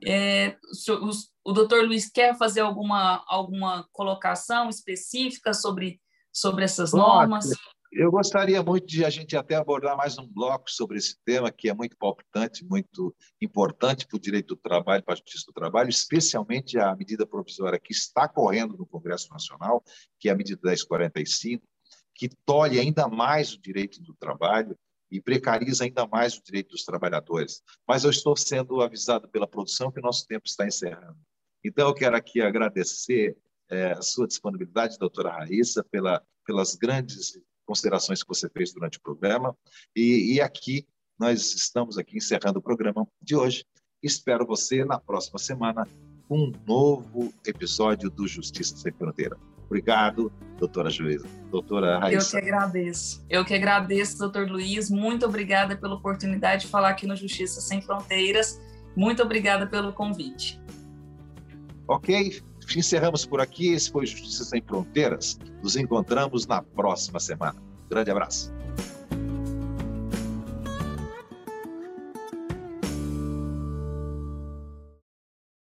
É, 0.06 0.56
o, 0.88 1.50
o 1.50 1.52
doutor 1.52 1.84
Luiz 1.84 2.10
quer 2.10 2.36
fazer 2.36 2.60
alguma, 2.60 3.24
alguma 3.26 3.88
colocação 3.92 4.68
específica 4.68 5.54
sobre, 5.54 6.00
sobre 6.32 6.64
essas 6.64 6.92
normas? 6.92 7.50
Eu 7.90 8.10
gostaria 8.10 8.62
muito 8.62 8.86
de 8.86 9.02
a 9.02 9.08
gente 9.08 9.34
até 9.34 9.54
abordar 9.54 9.96
mais 9.96 10.18
um 10.18 10.26
bloco 10.26 10.70
sobre 10.70 10.98
esse 10.98 11.18
tema, 11.24 11.50
que 11.50 11.70
é 11.70 11.74
muito 11.74 11.96
palpitante, 11.96 12.62
muito 12.62 13.16
importante 13.40 14.06
para 14.06 14.16
o 14.16 14.20
direito 14.20 14.48
do 14.48 14.56
trabalho, 14.56 15.02
para 15.02 15.14
a 15.14 15.16
justiça 15.16 15.46
do 15.46 15.54
trabalho, 15.54 15.88
especialmente 15.88 16.78
a 16.78 16.94
medida 16.94 17.26
provisória 17.26 17.78
que 17.78 17.92
está 17.92 18.28
correndo 18.28 18.76
no 18.76 18.86
Congresso 18.86 19.30
Nacional, 19.30 19.82
que 20.18 20.28
é 20.28 20.32
a 20.32 20.36
medida 20.36 20.60
1045, 20.62 21.66
que 22.14 22.28
tolhe 22.44 22.78
ainda 22.78 23.08
mais 23.08 23.54
o 23.54 23.60
direito 23.60 24.02
do 24.02 24.14
trabalho 24.14 24.76
e 25.10 25.18
precariza 25.18 25.84
ainda 25.84 26.06
mais 26.06 26.36
o 26.36 26.42
direito 26.42 26.70
dos 26.70 26.84
trabalhadores. 26.84 27.62
Mas 27.86 28.04
eu 28.04 28.10
estou 28.10 28.36
sendo 28.36 28.82
avisado 28.82 29.28
pela 29.30 29.48
produção 29.48 29.90
que 29.90 29.98
o 29.98 30.02
nosso 30.02 30.26
tempo 30.26 30.46
está 30.46 30.66
encerrando. 30.66 31.16
Então, 31.64 31.88
eu 31.88 31.94
quero 31.94 32.14
aqui 32.14 32.42
agradecer 32.42 33.34
é, 33.70 33.92
a 33.92 34.02
sua 34.02 34.26
disponibilidade, 34.26 34.98
doutora 34.98 35.30
Raíssa, 35.30 35.82
pela, 35.90 36.22
pelas 36.44 36.74
grandes 36.74 37.40
considerações 37.68 38.22
que 38.22 38.28
você 38.28 38.48
fez 38.48 38.72
durante 38.72 38.96
o 38.96 39.02
programa. 39.02 39.54
E, 39.94 40.34
e 40.34 40.40
aqui, 40.40 40.86
nós 41.20 41.54
estamos 41.54 41.98
aqui 41.98 42.16
encerrando 42.16 42.60
o 42.60 42.62
programa 42.62 43.06
de 43.20 43.36
hoje. 43.36 43.62
Espero 44.02 44.46
você 44.46 44.86
na 44.86 44.98
próxima 44.98 45.38
semana 45.38 45.86
com 46.26 46.38
um 46.38 46.52
novo 46.66 47.30
episódio 47.46 48.08
do 48.08 48.26
Justiça 48.26 48.74
Sem 48.74 48.92
Fronteira. 48.92 49.36
Obrigado, 49.66 50.32
doutora 50.58 50.88
Juíza. 50.88 51.26
Doutora 51.50 51.98
Raíssa. 51.98 52.38
Eu 52.38 52.40
que 52.40 52.48
agradeço. 52.48 53.26
Eu 53.28 53.44
que 53.44 53.54
agradeço, 53.54 54.18
doutor 54.18 54.48
Luiz. 54.48 54.88
Muito 54.88 55.26
obrigada 55.26 55.76
pela 55.76 55.94
oportunidade 55.94 56.62
de 56.62 56.68
falar 56.68 56.90
aqui 56.90 57.06
no 57.06 57.14
Justiça 57.14 57.60
Sem 57.60 57.82
Fronteiras. 57.82 58.58
Muito 58.96 59.22
obrigada 59.22 59.66
pelo 59.66 59.92
convite. 59.92 60.58
Ok, 61.86 62.40
encerramos 62.76 63.24
por 63.24 63.40
aqui. 63.40 63.72
Esse 63.72 63.90
foi 63.90 64.06
Justiça 64.06 64.44
Sem 64.44 64.60
Fronteiras. 64.60 65.38
Nos 65.62 65.76
encontramos 65.76 66.46
na 66.46 66.62
próxima 66.62 67.20
semana. 67.20 67.62
Grande 67.88 68.10
abraço. 68.10 68.57